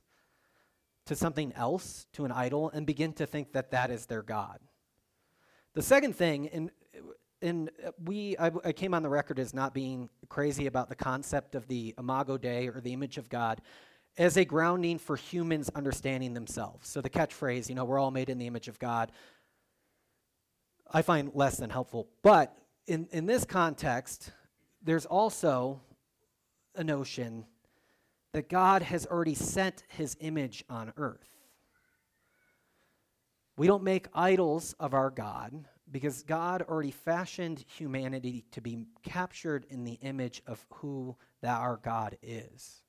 to 1.05 1.15
something 1.15 1.51
else, 1.53 2.05
to 2.13 2.25
an 2.25 2.31
idol, 2.31 2.69
and 2.69 2.85
begin 2.85 3.13
to 3.13 3.25
think 3.25 3.53
that 3.53 3.71
that 3.71 3.89
is 3.89 4.05
their 4.05 4.21
God. 4.21 4.59
The 5.73 5.81
second 5.81 6.15
thing, 6.15 6.49
and, 6.49 6.71
and 7.41 7.71
we, 8.03 8.37
I, 8.37 8.51
I 8.63 8.71
came 8.71 8.93
on 8.93 9.01
the 9.01 9.09
record 9.09 9.39
as 9.39 9.53
not 9.53 9.73
being 9.73 10.09
crazy 10.29 10.67
about 10.67 10.89
the 10.89 10.95
concept 10.95 11.55
of 11.55 11.67
the 11.67 11.95
Imago 11.97 12.37
Dei 12.37 12.67
or 12.67 12.79
the 12.81 12.93
image 12.93 13.17
of 13.17 13.29
God 13.29 13.61
as 14.19 14.35
a 14.35 14.43
grounding 14.43 14.99
for 14.99 15.15
humans 15.15 15.71
understanding 15.73 16.33
themselves. 16.33 16.89
So 16.89 16.99
the 16.99 17.09
catchphrase, 17.09 17.69
you 17.69 17.75
know, 17.75 17.85
we're 17.85 17.97
all 17.97 18.11
made 18.11 18.29
in 18.29 18.37
the 18.37 18.47
image 18.47 18.67
of 18.67 18.77
God, 18.77 19.13
I 20.91 21.01
find 21.01 21.31
less 21.33 21.55
than 21.55 21.69
helpful. 21.69 22.09
But 22.21 22.55
in, 22.85 23.07
in 23.11 23.25
this 23.25 23.45
context, 23.45 24.33
there's 24.83 25.05
also 25.05 25.79
a 26.75 26.83
notion 26.83 27.45
that 28.33 28.49
God 28.49 28.81
has 28.81 29.05
already 29.05 29.35
sent 29.35 29.83
his 29.87 30.17
image 30.19 30.65
on 30.69 30.91
earth. 30.97 31.29
We 33.55 33.67
don't 33.67 33.83
make 33.83 34.07
idols 34.13 34.75
of 34.81 34.93
our 34.93 35.09
God 35.09 35.65
because 35.91 36.23
God 36.23 36.61
already 36.63 36.91
fashioned 36.91 37.63
humanity 37.77 38.43
to 38.51 38.61
be 38.61 38.85
captured 39.01 39.65
in 39.69 39.85
the 39.85 39.97
image 40.01 40.41
of 40.45 40.65
who 40.69 41.15
that 41.41 41.57
our 41.57 41.79
God 41.81 42.17
is. 42.21 42.83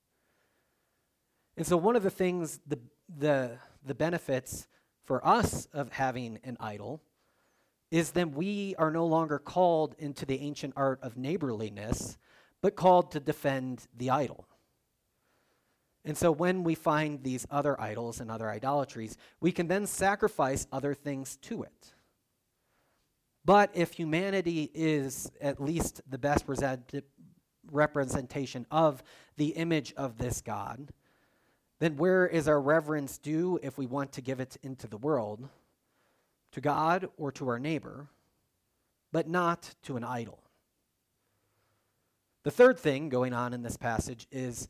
And 1.60 1.66
so, 1.66 1.76
one 1.76 1.94
of 1.94 2.02
the 2.02 2.08
things, 2.08 2.58
the, 2.66 2.78
the, 3.18 3.58
the 3.84 3.94
benefits 3.94 4.66
for 5.04 5.22
us 5.26 5.66
of 5.74 5.92
having 5.92 6.38
an 6.42 6.56
idol 6.58 7.02
is 7.90 8.12
that 8.12 8.30
we 8.30 8.74
are 8.78 8.90
no 8.90 9.04
longer 9.04 9.38
called 9.38 9.94
into 9.98 10.24
the 10.24 10.40
ancient 10.40 10.72
art 10.74 11.00
of 11.02 11.18
neighborliness, 11.18 12.16
but 12.62 12.76
called 12.76 13.10
to 13.10 13.20
defend 13.20 13.86
the 13.94 14.08
idol. 14.08 14.46
And 16.02 16.16
so 16.16 16.32
when 16.32 16.64
we 16.64 16.74
find 16.74 17.22
these 17.22 17.46
other 17.50 17.78
idols 17.78 18.20
and 18.20 18.30
other 18.30 18.48
idolatries, 18.48 19.18
we 19.42 19.52
can 19.52 19.68
then 19.68 19.86
sacrifice 19.86 20.66
other 20.72 20.94
things 20.94 21.36
to 21.42 21.62
it. 21.62 21.92
But 23.44 23.68
if 23.74 23.92
humanity 23.92 24.70
is 24.72 25.30
at 25.42 25.62
least 25.62 26.00
the 26.08 26.16
best 26.16 26.46
representation 27.70 28.66
of 28.70 29.02
the 29.36 29.48
image 29.48 29.92
of 29.98 30.16
this 30.16 30.40
God, 30.40 30.90
then 31.80 31.96
where 31.96 32.26
is 32.26 32.46
our 32.46 32.60
reverence 32.60 33.18
due 33.18 33.58
if 33.62 33.76
we 33.76 33.86
want 33.86 34.12
to 34.12 34.20
give 34.20 34.38
it 34.38 34.56
into 34.62 34.86
the 34.86 34.98
world? 34.98 35.48
To 36.52 36.60
God 36.60 37.08
or 37.16 37.32
to 37.32 37.48
our 37.48 37.58
neighbor, 37.58 38.08
but 39.12 39.28
not 39.28 39.74
to 39.84 39.96
an 39.96 40.04
idol. 40.04 40.38
The 42.42 42.50
third 42.50 42.78
thing 42.78 43.08
going 43.08 43.32
on 43.32 43.52
in 43.52 43.62
this 43.62 43.76
passage 43.76 44.26
is 44.30 44.68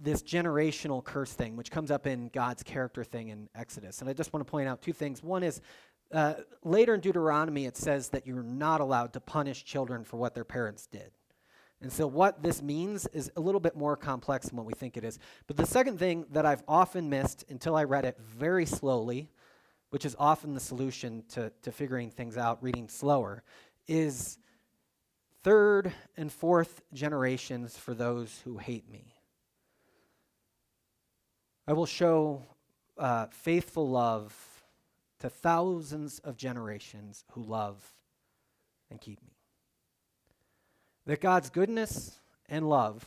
this 0.00 0.22
generational 0.22 1.02
curse 1.02 1.32
thing, 1.32 1.56
which 1.56 1.70
comes 1.70 1.90
up 1.90 2.06
in 2.06 2.28
God's 2.28 2.62
character 2.62 3.04
thing 3.04 3.28
in 3.28 3.48
Exodus. 3.54 4.00
And 4.00 4.08
I 4.08 4.12
just 4.12 4.32
want 4.32 4.46
to 4.46 4.50
point 4.50 4.68
out 4.68 4.80
two 4.80 4.92
things. 4.92 5.22
One 5.22 5.42
is 5.42 5.60
uh, 6.12 6.34
later 6.64 6.94
in 6.94 7.00
Deuteronomy, 7.00 7.66
it 7.66 7.76
says 7.76 8.08
that 8.10 8.26
you're 8.26 8.42
not 8.42 8.80
allowed 8.80 9.12
to 9.12 9.20
punish 9.20 9.64
children 9.64 10.04
for 10.04 10.16
what 10.16 10.34
their 10.34 10.44
parents 10.44 10.86
did. 10.86 11.10
And 11.80 11.92
so, 11.92 12.06
what 12.08 12.42
this 12.42 12.60
means 12.60 13.06
is 13.12 13.30
a 13.36 13.40
little 13.40 13.60
bit 13.60 13.76
more 13.76 13.96
complex 13.96 14.48
than 14.48 14.56
what 14.56 14.66
we 14.66 14.72
think 14.72 14.96
it 14.96 15.04
is. 15.04 15.18
But 15.46 15.56
the 15.56 15.66
second 15.66 15.98
thing 15.98 16.26
that 16.32 16.44
I've 16.44 16.64
often 16.66 17.08
missed 17.08 17.44
until 17.48 17.76
I 17.76 17.84
read 17.84 18.04
it 18.04 18.18
very 18.18 18.66
slowly, 18.66 19.30
which 19.90 20.04
is 20.04 20.16
often 20.18 20.54
the 20.54 20.60
solution 20.60 21.22
to, 21.30 21.52
to 21.62 21.70
figuring 21.70 22.10
things 22.10 22.36
out, 22.36 22.62
reading 22.62 22.88
slower, 22.88 23.44
is 23.86 24.38
third 25.44 25.92
and 26.16 26.32
fourth 26.32 26.82
generations 26.92 27.78
for 27.78 27.94
those 27.94 28.40
who 28.44 28.58
hate 28.58 28.90
me. 28.90 29.14
I 31.68 31.74
will 31.74 31.86
show 31.86 32.42
uh, 32.96 33.26
faithful 33.30 33.88
love 33.88 34.34
to 35.20 35.30
thousands 35.30 36.18
of 36.20 36.36
generations 36.36 37.24
who 37.32 37.42
love 37.44 37.94
and 38.90 39.00
keep 39.00 39.22
me 39.22 39.37
that 41.08 41.22
God's 41.22 41.48
goodness 41.48 42.20
and 42.50 42.68
love 42.68 43.02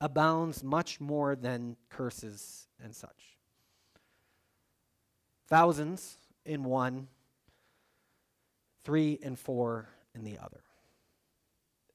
abounds 0.00 0.64
much 0.64 0.98
more 0.98 1.36
than 1.36 1.76
curses 1.90 2.66
and 2.82 2.96
such. 2.96 3.36
Thousands 5.46 6.16
in 6.46 6.64
one, 6.64 7.06
three 8.82 9.18
and 9.22 9.38
four 9.38 9.90
in 10.14 10.24
the 10.24 10.38
other. 10.38 10.62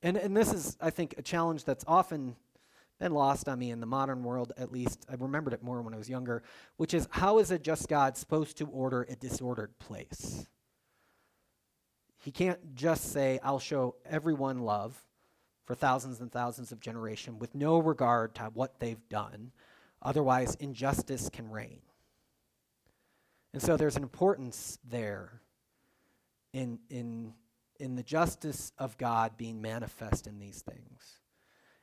And, 0.04 0.18
and 0.18 0.38
this 0.38 0.54
is, 0.54 0.78
I 0.80 0.92
think, 0.92 1.16
a 1.18 1.24
challenge 1.24 1.64
that's 1.64 1.84
often 1.88 2.36
been 3.00 3.12
lost 3.12 3.50
on 3.50 3.58
me 3.58 3.72
in 3.72 3.80
the 3.80 3.88
modern 3.88 4.24
world, 4.24 4.54
at 4.56 4.72
least. 4.72 5.04
I 5.10 5.16
remembered 5.16 5.54
it 5.54 5.64
more 5.64 5.82
when 5.82 5.96
I 5.96 5.98
was 5.98 6.10
younger, 6.10 6.44
which 6.78 6.94
is 6.94 7.08
how 7.10 7.40
is 7.40 7.50
a 7.50 7.58
just 7.58 7.90
God 7.90 8.18
supposed 8.18 8.58
to 8.60 8.68
order 8.68 9.08
a 9.10 9.16
disordered 9.16 9.80
place? 9.80 10.46
He 12.20 12.30
can't 12.30 12.76
just 12.76 13.12
say, 13.12 13.40
I'll 13.44 13.58
show 13.58 13.96
everyone 14.06 14.60
love 14.60 15.04
for 15.66 15.76
thousands 15.76 16.20
and 16.20 16.32
thousands 16.32 16.72
of 16.72 16.80
generations 16.80 17.40
with 17.40 17.56
no 17.56 17.80
regard 17.80 18.36
to 18.36 18.44
what 18.54 18.80
they've 18.80 19.08
done. 19.10 19.52
Otherwise, 20.02 20.56
injustice 20.56 21.30
can 21.30 21.50
reign. 21.50 21.80
And 23.54 23.62
so 23.62 23.78
there's 23.78 23.96
an 23.96 24.04
importance 24.04 24.80
there 24.90 25.42
in, 26.52 26.80
in, 26.90 27.34
in 27.80 27.96
the 27.96 28.04
justice 28.04 28.74
of 28.78 28.98
God 28.98 29.38
being 29.38 29.62
manifest 29.62 30.28
in 30.28 30.40
these 30.40 30.62
things. 30.62 31.20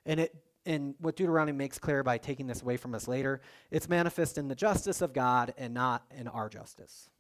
And, 0.04 0.20
it, 0.20 0.34
and 0.66 0.94
what 0.98 1.16
Deuteronomy 1.16 1.56
makes 1.56 1.78
clear 1.78 2.02
by 2.02 2.18
taking 2.18 2.46
this 2.46 2.62
away 2.62 2.76
from 2.76 2.94
us 2.94 3.08
later, 3.08 3.40
it's 3.70 3.88
manifest 3.88 4.36
in 4.36 4.48
the 4.48 4.54
justice 4.54 5.00
of 5.00 5.12
God 5.12 5.54
and 5.56 5.72
not 5.72 6.04
in 6.14 6.28
our 6.28 6.48
justice 6.48 7.10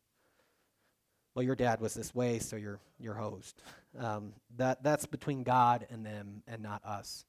well, 1.40 1.46
your 1.46 1.56
dad 1.56 1.80
was 1.80 1.94
this 1.94 2.14
way, 2.14 2.38
so 2.38 2.56
you're, 2.56 2.80
you're 2.98 3.14
hosed. 3.14 3.62
Um, 3.98 4.34
that, 4.58 4.82
that's 4.82 5.06
between 5.06 5.42
God 5.42 5.86
and 5.88 6.04
them 6.04 6.42
and 6.46 6.62
not 6.62 6.84
us. 6.84 7.24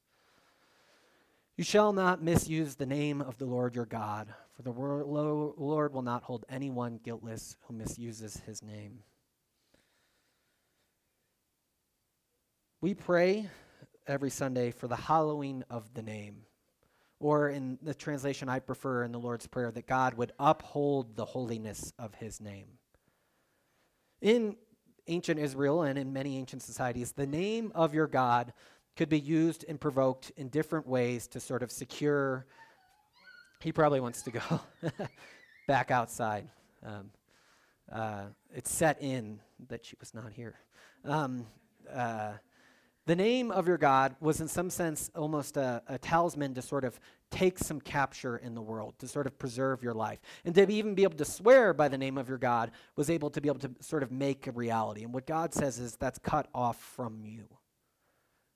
You 1.56 1.64
shall 1.64 1.94
not 1.94 2.22
misuse 2.22 2.76
the 2.76 2.86
name 2.86 3.22
of 3.22 3.38
the 3.38 3.46
Lord 3.46 3.74
your 3.74 3.86
God, 3.86 4.28
for 4.54 4.64
the 4.64 4.72
Lord 4.74 5.94
will 5.94 6.02
not 6.02 6.24
hold 6.24 6.44
anyone 6.50 7.00
guiltless 7.02 7.56
who 7.62 7.74
misuses 7.74 8.42
his 8.46 8.62
name. 8.62 9.00
We 12.82 12.94
pray 12.94 13.48
every 14.08 14.30
Sunday 14.30 14.72
for 14.72 14.90
the 14.90 14.98
hallowing 14.98 15.64
of 15.70 15.94
the 15.94 16.04
name. 16.04 16.42
Or 17.22 17.48
in 17.48 17.80
the 17.82 17.94
translation 17.94 18.50
I 18.50 18.60
prefer 18.60 19.06
in 19.06 19.14
the 19.14 19.20
Lord's 19.20 19.48
Prayer, 19.48 19.72
that 19.72 19.88
God 19.88 20.16
would 20.16 20.34
uphold 20.38 21.16
the 21.16 21.24
holiness 21.24 21.94
of 21.98 22.14
his 22.16 22.42
name. 22.42 22.68
In 24.22 24.56
ancient 25.08 25.40
Israel 25.40 25.84
and 25.84 25.98
in 25.98 26.14
many 26.14 26.38
ancient 26.38 26.62
societies, 26.62 27.12
the 27.12 27.26
name 27.26 27.72
of 27.74 27.94
your 27.94 28.08
God 28.08 28.54
could 28.96 29.10
be 29.10 29.20
used 29.20 29.66
and 29.68 29.80
provoked 29.80 30.32
in 30.38 30.50
different 30.50 30.88
ways 30.88 31.28
to 31.28 31.40
sort 31.40 31.64
of 31.64 31.72
secure. 31.72 32.46
He 33.62 33.72
probably 33.72 34.00
wants 34.00 34.22
to 34.24 34.32
go 34.32 34.62
back 35.68 35.92
outside. 35.92 36.48
Um, 36.86 37.12
uh, 37.92 38.26
it's 38.54 38.72
set 38.72 39.02
in 39.02 39.40
that 39.70 39.86
she 39.86 39.96
was 40.00 40.14
not 40.14 40.32
here. 40.34 40.56
Um, 41.04 41.48
uh, 41.92 42.34
the 43.12 43.16
name 43.18 43.52
of 43.52 43.68
your 43.68 43.78
God 43.78 44.16
was, 44.22 44.40
in 44.40 44.48
some 44.48 44.70
sense, 44.70 45.12
almost 45.18 45.58
a, 45.58 45.84
a, 45.88 45.98
talisman 45.98 46.54
to 46.54 46.62
sort 46.62 46.86
of 46.86 46.98
take 47.30 47.60
some 47.60 47.82
capture 47.82 48.38
in 48.38 48.56
the 48.56 48.62
world, 48.62 48.94
to 49.00 49.06
sort 49.06 49.28
of 49.28 49.38
preserve 49.38 49.84
your 49.84 49.94
life. 49.94 50.22
And 50.46 50.56
to 50.56 50.72
even 50.72 50.96
be 50.96 51.04
able 51.04 51.18
to 51.18 51.26
swear 51.26 51.74
by 51.74 51.90
the 51.90 51.98
name 51.98 52.18
of 52.18 52.30
your 52.30 52.38
God 52.38 52.72
was 52.96 53.10
able 53.10 53.30
to 53.32 53.42
be 53.42 53.50
able 53.50 53.60
to 53.60 53.72
sort 53.82 54.04
of 54.04 54.14
make 54.14 54.48
a 54.48 54.54
reality. 54.54 55.04
And 55.04 55.14
what 55.14 55.26
God 55.26 55.54
says 55.54 55.78
is 55.78 55.98
that's 55.98 56.20
cut 56.20 56.48
off 56.56 56.80
from 56.80 57.26
you. 57.26 57.50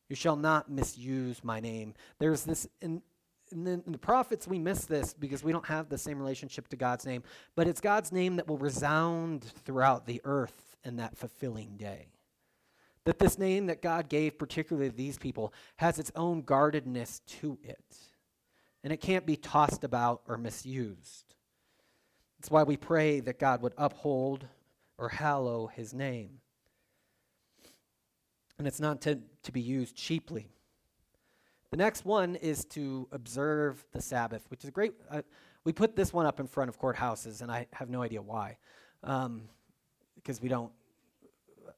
You 0.07 0.15
shall 0.15 0.37
not 0.37 0.71
misuse 0.71 1.43
my 1.43 1.59
name. 1.59 1.93
There's 2.19 2.43
this, 2.43 2.65
in, 2.79 3.01
in, 3.51 3.65
the, 3.65 3.83
in 3.85 3.91
the 3.91 3.97
prophets, 3.97 4.47
we 4.47 4.57
miss 4.57 4.85
this 4.85 5.13
because 5.13 5.43
we 5.43 5.51
don't 5.51 5.65
have 5.65 5.89
the 5.89 5.97
same 5.97 6.17
relationship 6.17 6.69
to 6.69 6.77
God's 6.77 7.05
name. 7.05 7.23
But 7.57 7.67
it's 7.67 7.81
God's 7.81 8.13
name 8.13 8.37
that 8.37 8.47
will 8.47 8.57
resound 8.57 9.43
throughout 9.65 10.05
the 10.05 10.21
earth 10.23 10.77
in 10.85 10.95
that 10.95 11.17
fulfilling 11.17 11.75
day. 11.75 12.14
That 13.05 13.19
this 13.19 13.37
name 13.37 13.67
that 13.67 13.81
God 13.81 14.09
gave, 14.09 14.37
particularly 14.37 14.89
to 14.89 14.95
these 14.95 15.17
people, 15.17 15.53
has 15.77 15.99
its 15.99 16.11
own 16.15 16.41
guardedness 16.41 17.21
to 17.39 17.57
it. 17.63 17.97
And 18.83 18.91
it 18.91 18.97
can't 18.97 19.25
be 19.25 19.35
tossed 19.35 19.83
about 19.83 20.21
or 20.27 20.37
misused. 20.37 21.35
That's 22.37 22.51
why 22.51 22.63
we 22.63 22.77
pray 22.77 23.19
that 23.21 23.39
God 23.39 23.61
would 23.61 23.73
uphold 23.77 24.47
or 24.97 25.09
hallow 25.09 25.67
his 25.67 25.93
name 25.93 26.41
and 28.57 28.67
it's 28.67 28.79
not 28.79 29.01
to, 29.01 29.19
to 29.43 29.51
be 29.51 29.61
used 29.61 29.95
cheaply. 29.95 30.47
The 31.71 31.77
next 31.77 32.05
one 32.05 32.35
is 32.35 32.63
to 32.65 33.07
observe 33.11 33.83
the 33.91 34.01
Sabbath, 34.01 34.45
which 34.49 34.63
is 34.63 34.69
great. 34.69 34.93
Uh, 35.09 35.23
we 35.63 35.73
put 35.73 35.95
this 35.95 36.13
one 36.13 36.25
up 36.25 36.39
in 36.39 36.47
front 36.47 36.69
of 36.69 36.79
courthouses, 36.79 37.41
and 37.41 37.51
I 37.51 37.67
have 37.73 37.89
no 37.89 38.01
idea 38.01 38.21
why, 38.21 38.57
um, 39.03 39.43
because 40.15 40.41
we 40.41 40.47
don't 40.47 40.71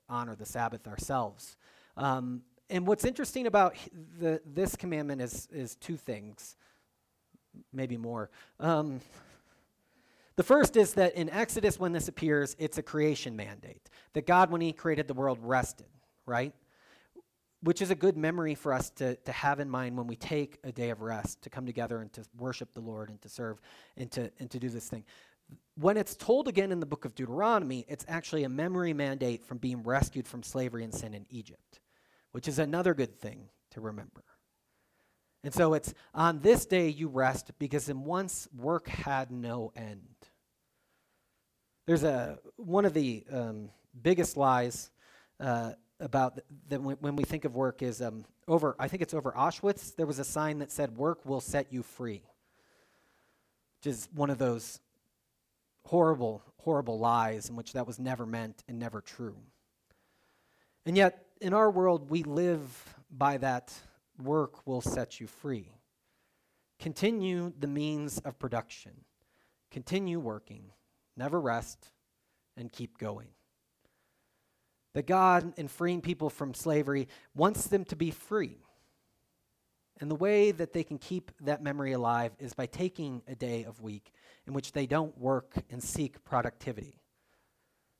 honor 0.10 0.36
the 0.36 0.46
Sabbath 0.46 0.88
ourselves. 0.88 1.58
Um, 1.96 2.42
and 2.70 2.86
what's 2.86 3.06
interesting 3.06 3.48
about 3.48 3.76
the, 4.20 4.42
this 4.46 4.76
commandment 4.76 5.22
is, 5.22 5.48
is 5.52 5.76
two 5.76 5.98
things, 5.98 6.58
maybe 7.72 7.98
more. 7.98 8.30
Um, 8.60 9.00
the 10.36 10.44
first 10.44 10.76
is 10.76 10.94
that 10.96 11.16
in 11.16 11.30
Exodus, 11.30 11.80
when 11.80 11.94
this 11.94 12.08
appears, 12.08 12.56
it's 12.60 12.78
a 12.78 12.84
creation 12.84 13.36
mandate. 13.36 13.90
That 14.14 14.28
God, 14.28 14.52
when 14.52 14.62
He 14.62 14.74
created 14.74 15.08
the 15.08 15.14
world, 15.14 15.40
rested, 15.42 15.88
right? 16.26 16.54
which 17.62 17.82
is 17.82 17.90
a 17.90 17.96
good 17.96 18.16
memory 18.16 18.56
for 18.56 18.72
us 18.72 18.90
to, 18.92 19.16
to 19.16 19.32
have 19.32 19.60
in 19.60 19.70
mind 19.70 19.98
when 19.98 20.08
we 20.08 20.16
take 20.16 20.60
a 20.64 20.72
day 20.72 20.90
of 20.90 21.02
rest 21.02 21.42
to 21.42 21.50
come 21.50 21.66
together 21.66 22.00
and 22.00 22.14
to 22.14 22.24
worship 22.38 22.74
the 22.74 22.82
Lord 22.82 23.10
and 23.10 23.22
to 23.22 23.30
serve 23.30 23.60
and 23.96 24.12
to, 24.12 24.32
and 24.40 24.50
to 24.52 24.60
do 24.60 24.70
this 24.70 24.88
thing. 24.88 25.04
When 25.76 25.98
it's 25.98 26.16
told 26.16 26.48
again 26.48 26.72
in 26.72 26.80
the 26.80 26.86
book 26.86 27.06
of 27.06 27.16
Deuteronomy, 27.16 27.86
it's 27.88 28.06
actually 28.08 28.44
a 28.44 28.50
memory 28.50 28.94
mandate 28.94 29.46
from 29.46 29.58
being 29.60 29.84
rescued 29.84 30.28
from 30.28 30.44
slavery 30.44 30.84
and 30.84 30.94
sin 30.94 31.14
in 31.14 31.26
Egypt, 31.30 31.80
which 32.32 32.48
is 32.48 32.60
another 32.60 32.94
good 32.94 33.20
thing 33.20 33.50
to 33.72 33.82
remember. 33.82 34.24
And 35.44 35.54
so 35.54 35.76
it's 35.76 35.94
on 36.14 36.40
this 36.40 36.66
day 36.66 36.90
you 36.90 37.08
rest 37.08 37.52
because 37.60 37.90
in 37.90 38.04
once 38.04 38.48
work 38.58 38.88
had 38.88 39.32
no 39.32 39.72
end. 39.76 40.02
There's 41.86 42.04
a 42.04 42.40
one 42.58 42.86
of 42.86 42.94
the 42.94 43.24
um, 43.32 43.70
biggest 44.02 44.36
lies 44.36 44.90
uh, 45.40 45.74
about 46.00 46.40
that 46.70 46.82
when, 46.82 46.98
when 46.98 47.16
we 47.16 47.24
think 47.24 47.46
of 47.46 47.56
work 47.56 47.82
is 47.82 48.02
um, 48.02 48.26
over, 48.48 48.76
I 48.80 48.88
think 48.88 49.02
it's 49.02 49.14
over 49.14 49.32
Auschwitz, 49.32 49.96
there 49.96 50.06
was 50.06 50.20
a 50.20 50.24
sign 50.24 50.60
that 50.60 50.72
said, 50.72 50.98
Work 50.98 51.26
will 51.26 51.42
set 51.42 51.72
you 51.72 51.84
free, 51.84 52.24
which 53.80 53.94
is 53.94 54.08
one 54.14 54.30
of 54.30 54.38
those 54.38 54.80
horrible, 55.88 56.44
horrible 56.58 57.00
lies 57.00 57.50
in 57.50 57.56
which 57.56 57.72
that 57.72 57.88
was 57.88 57.98
never 57.98 58.26
meant 58.26 58.62
and 58.68 58.78
never 58.78 59.00
true. 59.00 59.38
And 60.86 60.98
yet, 60.98 61.26
in 61.40 61.54
our 61.54 61.72
world, 61.72 62.10
we 62.10 62.24
live 62.24 62.96
by 63.10 63.38
that 63.38 63.74
work 64.22 64.68
will 64.68 64.82
set 64.82 65.22
you 65.22 65.28
free. 65.28 65.70
Continue 66.80 67.54
the 67.58 67.68
means 67.68 68.20
of 68.20 68.38
production, 68.38 68.92
continue 69.72 70.20
working, 70.20 70.72
never 71.16 71.40
rest, 71.40 71.92
and 72.58 72.72
keep 72.72 72.98
going. 72.98 73.30
That 74.94 75.08
God, 75.08 75.54
in 75.58 75.70
freeing 75.70 76.02
people 76.02 76.30
from 76.30 76.54
slavery, 76.54 77.08
wants 77.34 77.68
them 77.68 77.86
to 77.86 77.96
be 77.96 78.12
free. 78.12 78.58
And 80.00 80.12
the 80.12 80.16
way 80.16 80.52
that 80.52 80.74
they 80.74 80.84
can 80.84 80.98
keep 80.98 81.32
that 81.42 81.64
memory 81.64 81.94
alive 81.94 82.32
is 82.40 82.54
by 82.54 82.68
taking 82.68 83.24
a 83.28 83.36
day 83.36 83.64
of 83.64 83.82
week 83.82 84.12
in 84.46 84.54
which 84.54 84.72
they 84.72 84.86
don't 84.86 85.18
work 85.18 85.54
and 85.70 85.82
seek 85.82 86.24
productivity, 86.24 87.02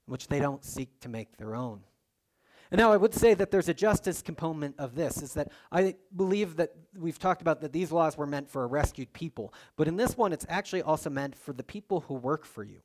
in 0.08 0.12
which 0.12 0.28
they 0.28 0.40
don't 0.40 0.64
seek 0.64 1.00
to 1.02 1.10
make 1.10 1.38
their 1.38 1.56
own. 1.56 1.82
And 2.70 2.80
now 2.80 2.92
I 2.92 2.98
would 2.98 3.14
say 3.14 3.34
that 3.34 3.50
there's 3.50 3.70
a 3.70 3.74
justice 3.74 4.22
component 4.22 4.76
of 4.78 4.94
this, 4.94 5.22
is 5.22 5.34
that 5.36 5.52
I 5.72 5.96
believe 6.16 6.58
that 6.58 6.74
we've 6.98 7.18
talked 7.18 7.42
about 7.42 7.62
that 7.62 7.72
these 7.72 7.92
laws 7.92 8.18
were 8.18 8.28
meant 8.28 8.50
for 8.50 8.64
a 8.64 8.68
rescued 8.68 9.14
people, 9.14 9.54
but 9.78 9.88
in 9.88 9.96
this 9.96 10.18
one, 10.18 10.34
it's 10.34 10.46
actually 10.50 10.82
also 10.82 11.10
meant 11.10 11.36
for 11.36 11.54
the 11.54 11.64
people 11.64 12.02
who 12.02 12.14
work 12.14 12.46
for 12.46 12.64
you. 12.64 12.82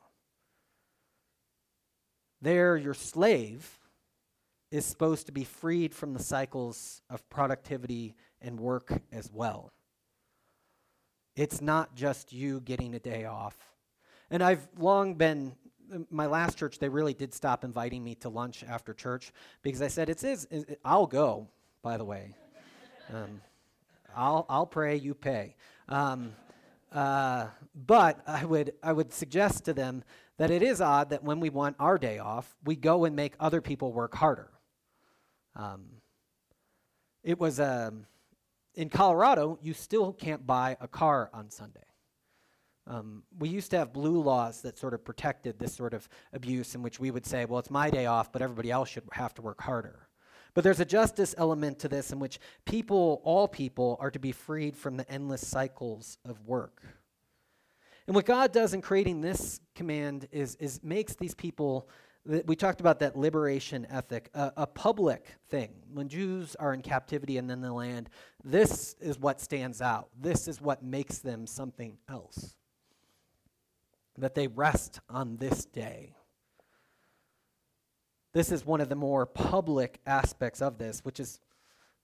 They're 2.40 2.77
your 2.77 2.94
slave, 2.94 3.79
is 4.72 4.87
supposed 4.87 5.26
to 5.26 5.32
be 5.32 5.44
freed 5.44 5.94
from 5.94 6.14
the 6.14 6.22
cycles 6.22 7.02
of 7.11 7.28
productivity 7.28 8.16
and 8.40 8.58
work 8.58 8.90
as 9.12 9.30
well. 9.30 9.70
It's 11.37 11.61
not 11.61 11.94
just 11.94 12.32
you 12.32 12.61
getting 12.61 12.94
a 12.94 12.98
day 12.98 13.26
off. 13.26 13.56
And 14.30 14.42
I've 14.42 14.66
long 14.78 15.14
been, 15.14 15.54
my 16.11 16.24
last 16.24 16.56
church, 16.56 16.78
they 16.78 16.88
really 16.88 17.12
did 17.12 17.35
stop 17.35 17.64
inviting 17.64 18.02
me 18.02 18.14
to 18.16 18.30
lunch 18.30 18.64
after 18.66 18.94
church 18.94 19.30
because 19.61 19.82
I 19.82 19.88
said, 19.88 20.08
it 20.08 20.24
is, 20.24 20.46
it, 20.50 20.80
I'll 20.82 21.06
go, 21.06 21.48
by 21.82 21.96
the 21.96 22.04
way. 22.04 22.35
Um, 23.12 23.42
I'll, 24.16 24.46
I'll 24.48 24.64
pray, 24.64 24.96
you 24.96 25.12
pay. 25.12 25.54
Um, 25.88 26.32
uh, 26.92 27.48
but 27.74 28.20
I 28.26 28.44
would, 28.46 28.72
I 28.82 28.92
would 28.92 29.12
suggest 29.12 29.66
to 29.66 29.74
them 29.74 30.02
that 30.38 30.50
it 30.50 30.62
is 30.62 30.80
odd 30.80 31.11
that 31.11 31.22
when 31.22 31.40
we 31.40 31.50
want 31.50 31.76
our 31.78 31.98
day 31.98 32.18
off, 32.18 32.56
we 32.64 32.74
go 32.74 33.04
and 33.04 33.14
make 33.14 33.35
other 33.38 33.61
people 33.61 33.92
work 33.92 34.14
harder. 34.14 34.51
Um, 35.54 35.84
it 37.22 37.38
was 37.38 37.60
um, 37.60 38.06
in 38.74 38.88
Colorado, 38.88 39.58
you 39.62 39.74
still 39.74 40.12
can't 40.12 40.46
buy 40.46 40.76
a 40.80 40.88
car 40.88 41.30
on 41.32 41.50
Sunday. 41.50 41.80
Um, 42.86 43.22
we 43.38 43.48
used 43.48 43.70
to 43.70 43.78
have 43.78 43.92
blue 43.92 44.20
laws 44.20 44.62
that 44.62 44.78
sort 44.78 44.92
of 44.94 45.04
protected 45.04 45.58
this 45.58 45.74
sort 45.74 45.94
of 45.94 46.08
abuse, 46.32 46.74
in 46.74 46.82
which 46.82 46.98
we 46.98 47.10
would 47.10 47.24
say, 47.24 47.44
well, 47.44 47.60
it's 47.60 47.70
my 47.70 47.90
day 47.90 48.06
off, 48.06 48.32
but 48.32 48.42
everybody 48.42 48.70
else 48.70 48.88
should 48.88 49.04
have 49.12 49.34
to 49.34 49.42
work 49.42 49.60
harder. 49.60 50.08
But 50.54 50.64
there's 50.64 50.80
a 50.80 50.84
justice 50.84 51.34
element 51.38 51.78
to 51.80 51.88
this 51.88 52.12
in 52.12 52.18
which 52.18 52.38
people, 52.66 53.20
all 53.24 53.46
people, 53.46 53.96
are 54.00 54.10
to 54.10 54.18
be 54.18 54.32
freed 54.32 54.76
from 54.76 54.96
the 54.96 55.10
endless 55.10 55.46
cycles 55.46 56.18
of 56.24 56.44
work. 56.46 56.82
And 58.06 58.16
what 58.16 58.26
God 58.26 58.52
does 58.52 58.74
in 58.74 58.82
creating 58.82 59.20
this 59.20 59.60
command 59.74 60.28
is, 60.32 60.56
is 60.56 60.82
makes 60.82 61.14
these 61.14 61.34
people 61.34 61.88
we 62.24 62.54
talked 62.54 62.80
about 62.80 63.00
that 63.00 63.16
liberation 63.16 63.87
ethic, 63.90 64.30
a, 64.35 64.52
a, 64.58 64.66
public 64.66 65.26
thing. 65.48 65.70
When 65.92 66.08
Jews 66.08 66.54
are 66.56 66.72
in 66.72 66.80
captivity 66.80 67.37
and 67.37 67.50
in 67.50 67.61
the 67.61 67.72
land, 67.72 68.11
this 68.44 68.94
is 69.00 69.18
what 69.18 69.40
stands 69.40 69.82
out. 69.82 70.08
This 70.20 70.46
is 70.46 70.61
what 70.61 70.85
makes 70.85 71.18
them 71.18 71.46
something 71.46 71.98
else. 72.08 72.54
That 74.18 74.35
they 74.35 74.46
rest 74.46 75.00
on 75.11 75.37
this 75.37 75.64
day. 75.64 76.14
This 78.32 78.52
is 78.52 78.64
one 78.64 78.80
of 78.80 78.88
the 78.88 78.94
more 78.94 79.26
public 79.26 80.00
aspects 80.06 80.62
of 80.62 80.78
this, 80.78 81.00
which 81.00 81.18
is 81.18 81.40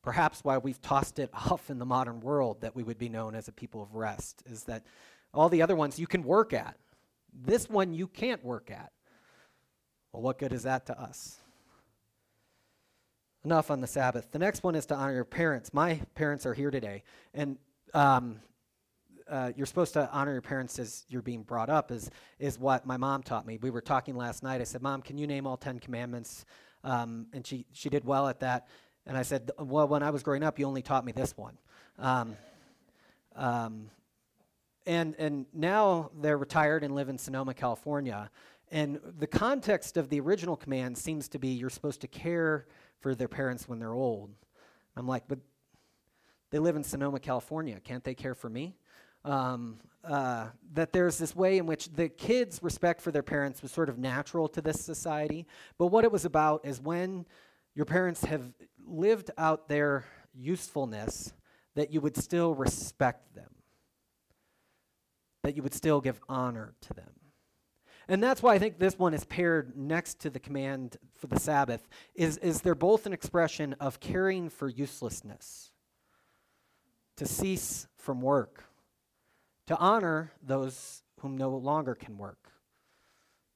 perhaps 0.02 0.40
why 0.42 0.58
we've 0.58 0.80
tossed 0.82 1.20
it 1.20 1.30
off 1.50 1.70
in 1.70 1.78
the 1.78 1.86
modern 1.86 2.20
world 2.20 2.60
that 2.62 2.74
we 2.74 2.82
would 2.82 2.98
be 2.98 3.08
known 3.08 3.36
as 3.36 3.46
a 3.46 3.52
people 3.52 3.82
of 3.82 3.94
rest, 3.94 4.42
is 4.46 4.64
that 4.64 4.84
all 5.32 5.48
the 5.48 5.62
other 5.62 5.76
ones 5.76 5.98
you 5.98 6.08
can 6.08 6.24
work 6.24 6.52
at. 6.52 6.76
This 7.32 7.68
one 7.68 7.94
you 7.94 8.08
can't 8.08 8.44
work 8.44 8.70
at. 8.70 8.90
Well, 10.18 10.24
what 10.24 10.38
good 10.38 10.52
is 10.52 10.64
that 10.64 10.84
to 10.86 11.00
us? 11.00 11.38
Enough 13.44 13.70
on 13.70 13.80
the 13.80 13.86
Sabbath. 13.86 14.32
The 14.32 14.40
next 14.40 14.64
one 14.64 14.74
is 14.74 14.84
to 14.86 14.96
honor 14.96 15.14
your 15.14 15.24
parents. 15.24 15.72
My 15.72 16.00
parents 16.16 16.44
are 16.44 16.54
here 16.54 16.72
today. 16.72 17.04
And 17.34 17.56
um, 17.94 18.40
uh, 19.30 19.52
you're 19.54 19.64
supposed 19.64 19.92
to 19.92 20.10
honor 20.10 20.32
your 20.32 20.42
parents 20.42 20.80
as 20.80 21.04
you're 21.08 21.22
being 21.22 21.44
brought 21.44 21.70
up 21.70 21.92
is 21.92 22.10
is 22.40 22.58
what 22.58 22.84
my 22.84 22.96
mom 22.96 23.22
taught 23.22 23.46
me. 23.46 23.58
We 23.62 23.70
were 23.70 23.80
talking 23.80 24.16
last 24.16 24.42
night. 24.42 24.60
I 24.60 24.64
said, 24.64 24.82
"Mom, 24.82 25.02
can 25.02 25.18
you 25.18 25.28
name 25.28 25.46
all 25.46 25.56
ten 25.56 25.78
commandments?" 25.78 26.44
Um, 26.82 27.28
and 27.32 27.46
she 27.46 27.66
she 27.72 27.88
did 27.88 28.04
well 28.04 28.26
at 28.26 28.40
that. 28.40 28.66
And 29.06 29.16
I 29.16 29.22
said, 29.22 29.52
"Well, 29.56 29.86
when 29.86 30.02
I 30.02 30.10
was 30.10 30.24
growing 30.24 30.42
up, 30.42 30.58
you 30.58 30.66
only 30.66 30.82
taught 30.82 31.04
me 31.04 31.12
this 31.12 31.36
one." 31.36 31.56
Um, 31.96 32.36
um, 33.36 33.90
and 34.84 35.14
and 35.16 35.46
now 35.52 36.10
they're 36.20 36.38
retired 36.38 36.82
and 36.82 36.96
live 36.96 37.08
in 37.08 37.18
Sonoma, 37.18 37.54
California. 37.54 38.32
And 38.70 39.00
the 39.18 39.26
context 39.26 39.96
of 39.96 40.08
the 40.08 40.20
original 40.20 40.56
command 40.56 40.98
seems 40.98 41.28
to 41.30 41.38
be 41.38 41.48
you're 41.48 41.70
supposed 41.70 42.00
to 42.02 42.08
care 42.08 42.66
for 43.00 43.14
their 43.14 43.28
parents 43.28 43.68
when 43.68 43.78
they're 43.78 43.94
old. 43.94 44.30
I'm 44.96 45.06
like, 45.06 45.24
but 45.28 45.38
they 46.50 46.58
live 46.58 46.76
in 46.76 46.84
Sonoma, 46.84 47.20
California. 47.20 47.78
Can't 47.80 48.04
they 48.04 48.14
care 48.14 48.34
for 48.34 48.48
me? 48.48 48.76
Um, 49.24 49.78
uh, 50.04 50.46
that 50.72 50.92
there's 50.92 51.18
this 51.18 51.34
way 51.34 51.58
in 51.58 51.66
which 51.66 51.90
the 51.92 52.08
kids' 52.08 52.62
respect 52.62 53.00
for 53.00 53.10
their 53.10 53.22
parents 53.22 53.62
was 53.62 53.70
sort 53.70 53.88
of 53.88 53.98
natural 53.98 54.48
to 54.48 54.60
this 54.60 54.80
society. 54.80 55.46
But 55.76 55.86
what 55.86 56.04
it 56.04 56.12
was 56.12 56.24
about 56.24 56.64
is 56.64 56.80
when 56.80 57.26
your 57.74 57.84
parents 57.84 58.24
have 58.24 58.52
lived 58.86 59.30
out 59.36 59.68
their 59.68 60.04
usefulness, 60.34 61.32
that 61.74 61.92
you 61.92 62.00
would 62.00 62.16
still 62.16 62.54
respect 62.54 63.34
them, 63.34 63.50
that 65.42 65.56
you 65.56 65.62
would 65.62 65.74
still 65.74 66.00
give 66.00 66.20
honor 66.28 66.74
to 66.80 66.94
them. 66.94 67.10
And 68.08 68.22
that's 68.22 68.42
why 68.42 68.54
I 68.54 68.58
think 68.58 68.78
this 68.78 68.98
one 68.98 69.12
is 69.12 69.24
paired 69.24 69.76
next 69.76 70.20
to 70.20 70.30
the 70.30 70.40
command 70.40 70.96
for 71.14 71.26
the 71.26 71.38
Sabbath, 71.38 71.86
is, 72.14 72.38
is 72.38 72.62
they're 72.62 72.74
both 72.74 73.04
an 73.04 73.12
expression 73.12 73.74
of 73.80 74.00
caring 74.00 74.48
for 74.48 74.68
uselessness, 74.68 75.70
to 77.16 77.26
cease 77.26 77.86
from 77.96 78.22
work, 78.22 78.64
to 79.66 79.76
honor 79.76 80.32
those 80.42 81.02
whom 81.20 81.36
no 81.36 81.50
longer 81.50 81.94
can 81.94 82.16
work. 82.16 82.50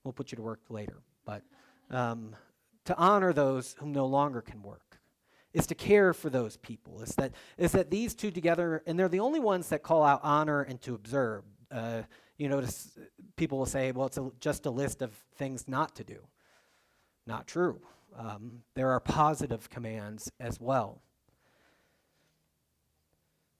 We'll 0.04 0.12
put 0.12 0.32
you 0.32 0.36
to 0.36 0.42
work 0.42 0.60
later, 0.68 1.00
but 1.24 1.42
um, 1.90 2.36
to 2.84 2.96
honor 2.96 3.32
those 3.32 3.74
whom 3.78 3.92
no 3.92 4.04
longer 4.04 4.42
can 4.42 4.62
work 4.62 4.98
is 5.54 5.66
to 5.66 5.74
care 5.74 6.12
for 6.12 6.28
those 6.28 6.56
people. 6.56 7.02
Is 7.02 7.14
that 7.16 7.32
is 7.56 7.72
that 7.72 7.90
these 7.90 8.14
two 8.14 8.30
together, 8.30 8.82
and 8.86 8.98
they're 8.98 9.08
the 9.08 9.20
only 9.20 9.40
ones 9.40 9.68
that 9.68 9.82
call 9.82 10.02
out 10.02 10.20
honor 10.22 10.62
and 10.62 10.80
to 10.82 10.94
observe. 10.94 11.44
Uh, 11.70 12.02
you 12.38 12.48
notice 12.48 12.98
people 13.36 13.58
will 13.58 13.66
say, 13.66 13.92
well, 13.92 14.06
it's 14.06 14.18
a, 14.18 14.30
just 14.40 14.66
a 14.66 14.70
list 14.70 15.02
of 15.02 15.12
things 15.36 15.68
not 15.68 15.94
to 15.96 16.04
do. 16.04 16.20
Not 17.26 17.46
true. 17.46 17.80
Um, 18.18 18.62
there 18.74 18.90
are 18.90 19.00
positive 19.00 19.70
commands 19.70 20.30
as 20.40 20.60
well. 20.60 21.00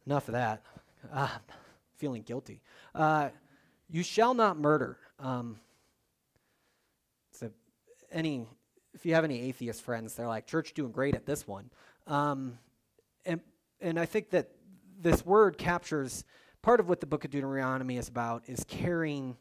Enough 0.06 0.28
of 0.28 0.32
that. 0.32 0.62
Ah, 1.12 1.40
feeling 1.96 2.22
guilty. 2.22 2.60
Uh, 2.94 3.30
you 3.90 4.02
shall 4.02 4.34
not 4.34 4.58
murder. 4.58 4.98
Um, 5.18 5.58
so, 7.32 7.50
any 8.10 8.46
if 8.94 9.06
you 9.06 9.14
have 9.14 9.24
any 9.24 9.40
atheist 9.40 9.82
friends, 9.82 10.14
they're 10.14 10.28
like, 10.28 10.46
"Church 10.46 10.74
doing 10.74 10.92
great 10.92 11.14
at 11.14 11.26
this 11.26 11.46
one," 11.46 11.70
um, 12.06 12.58
and 13.24 13.40
and 13.80 13.98
I 13.98 14.06
think 14.06 14.30
that 14.30 14.50
this 15.00 15.24
word 15.24 15.58
captures 15.58 16.24
part 16.62 16.80
of 16.80 16.88
what 16.88 17.00
the 17.00 17.06
book 17.06 17.24
of 17.24 17.30
Deuteronomy 17.30 17.96
is 17.96 18.08
about 18.08 18.44
is 18.46 18.64
caring 18.68 19.36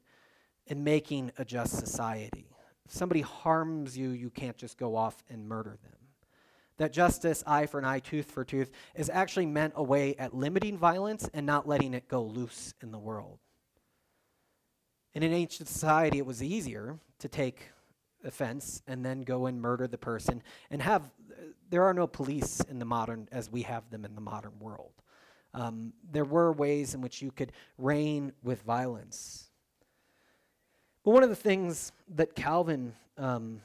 and 0.68 0.84
making 0.84 1.32
a 1.38 1.46
just 1.46 1.78
society. 1.78 2.48
If 2.86 2.94
somebody 2.94 3.22
harms 3.22 3.98
you, 3.98 4.10
you 4.10 4.30
can't 4.30 4.58
just 4.58 4.78
go 4.78 4.96
off 4.96 5.24
and 5.30 5.48
murder 5.48 5.78
them. 5.84 5.94
That 6.78 6.92
justice, 6.92 7.44
eye 7.46 7.68
for 7.68 7.78
an 7.78 7.86
eye, 7.86 8.00
tooth 8.00 8.32
for 8.32 8.44
tooth, 8.44 8.72
is 8.96 9.10
actually 9.10 9.46
meant 9.46 9.74
a 9.76 9.84
way 9.84 10.16
at 10.18 10.34
limiting 10.34 10.78
violence 10.78 11.30
and 11.34 11.46
not 11.46 11.68
letting 11.68 11.94
it 11.94 12.08
go 12.08 12.24
loose 12.24 12.74
in 12.82 12.92
the 12.92 12.98
world. 12.98 13.38
In 15.14 15.22
an 15.22 15.34
ancient 15.34 15.70
society, 15.70 16.18
it 16.18 16.26
was 16.26 16.42
easier 16.42 16.98
to 17.20 17.28
take 17.28 17.70
offense 18.24 18.82
and 18.88 19.06
then 19.06 19.22
go 19.22 19.46
and 19.46 19.62
murder 19.62 19.88
the 19.88 19.98
person 19.98 20.42
and 20.70 20.82
have 20.82 21.12
there 21.70 21.84
are 21.84 21.94
no 21.94 22.06
police 22.06 22.62
in 22.70 22.78
the 22.78 22.86
modern 22.86 23.28
as 23.32 23.50
we 23.50 23.64
have 23.64 23.90
them 23.90 24.06
in 24.06 24.14
the 24.14 24.22
modern 24.22 24.52
world 24.60 24.92
um, 25.54 25.94
there 26.12 26.26
were 26.26 26.52
ways 26.52 26.94
in 26.94 27.02
which 27.02 27.22
you 27.22 27.32
could 27.32 27.52
reign 27.78 28.32
with 28.44 28.62
violence. 28.62 29.50
But 31.04 31.12
one 31.12 31.24
of 31.24 31.30
the 31.30 31.36
things 31.36 31.92
that 32.16 32.36
Calvin 32.36 32.94
um, 33.18 33.62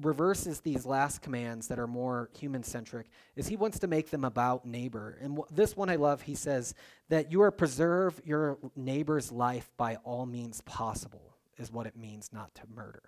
reverses 0.00 0.60
these 0.60 0.86
last 0.86 1.22
commands 1.22 1.68
that 1.68 1.78
are 1.78 1.86
more 1.86 2.30
human 2.38 2.62
centric 2.62 3.06
is 3.34 3.48
he 3.48 3.56
wants 3.56 3.78
to 3.80 3.86
make 3.86 4.10
them 4.10 4.24
about 4.24 4.66
neighbor. 4.66 5.18
And 5.20 5.36
w- 5.36 5.46
this 5.50 5.76
one 5.76 5.90
I 5.90 5.96
love, 5.96 6.22
he 6.22 6.34
says 6.34 6.74
that 7.08 7.32
you 7.32 7.42
are 7.42 7.50
preserve 7.50 8.20
your 8.24 8.58
neighbor's 8.76 9.32
life 9.32 9.70
by 9.76 9.96
all 10.04 10.26
means 10.26 10.60
possible, 10.62 11.36
is 11.58 11.72
what 11.72 11.86
it 11.86 11.96
means 11.96 12.30
not 12.32 12.54
to 12.56 12.62
murder. 12.72 13.02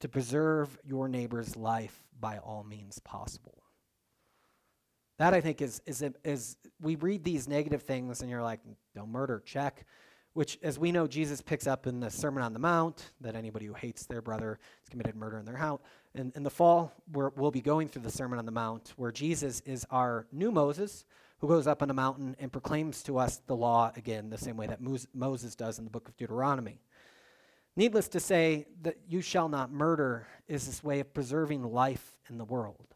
To 0.00 0.08
preserve 0.08 0.78
your 0.84 1.08
neighbor's 1.08 1.56
life 1.56 2.02
by 2.18 2.38
all 2.38 2.64
means 2.64 2.98
possible. 3.00 3.62
That 5.18 5.34
I 5.34 5.40
think 5.40 5.60
is 5.60 5.82
is 5.84 6.04
is 6.24 6.56
we 6.80 6.96
read 6.96 7.24
these 7.24 7.48
negative 7.48 7.82
things 7.82 8.20
and 8.20 8.30
you're 8.30 8.42
like, 8.42 8.60
don't 8.94 9.10
murder, 9.10 9.42
check. 9.44 9.84
Which, 10.34 10.56
as 10.62 10.78
we 10.78 10.92
know, 10.92 11.08
Jesus 11.08 11.40
picks 11.40 11.66
up 11.66 11.88
in 11.88 11.98
the 11.98 12.10
Sermon 12.10 12.44
on 12.44 12.52
the 12.52 12.60
Mount 12.60 13.10
that 13.20 13.34
anybody 13.34 13.66
who 13.66 13.74
hates 13.74 14.06
their 14.06 14.22
brother 14.22 14.60
has 14.82 14.88
committed 14.88 15.16
murder 15.16 15.38
in 15.38 15.44
their 15.44 15.56
house. 15.56 15.80
In, 16.14 16.32
in 16.36 16.44
the 16.44 16.50
fall, 16.50 16.92
we 17.12 17.24
will 17.34 17.50
be 17.50 17.60
going 17.60 17.88
through 17.88 18.02
the 18.02 18.10
Sermon 18.10 18.38
on 18.38 18.46
the 18.46 18.52
Mount, 18.52 18.92
where 18.96 19.10
Jesus 19.10 19.60
is 19.62 19.84
our 19.90 20.28
new 20.30 20.52
Moses, 20.52 21.04
who 21.38 21.48
goes 21.48 21.66
up 21.66 21.82
on 21.82 21.90
a 21.90 21.94
mountain 21.94 22.36
and 22.38 22.52
proclaims 22.52 23.02
to 23.04 23.18
us 23.18 23.40
the 23.48 23.56
law 23.56 23.90
again, 23.96 24.30
the 24.30 24.38
same 24.38 24.56
way 24.56 24.68
that 24.68 24.80
Moses 25.12 25.56
does 25.56 25.78
in 25.78 25.84
the 25.84 25.90
book 25.90 26.08
of 26.08 26.16
Deuteronomy. 26.16 26.82
Needless 27.74 28.06
to 28.08 28.20
say, 28.20 28.66
that 28.82 28.98
you 29.08 29.20
shall 29.20 29.48
not 29.48 29.72
murder 29.72 30.28
is 30.46 30.66
this 30.66 30.84
way 30.84 31.00
of 31.00 31.12
preserving 31.12 31.64
life 31.64 32.16
in 32.28 32.38
the 32.38 32.44
world. 32.44 32.94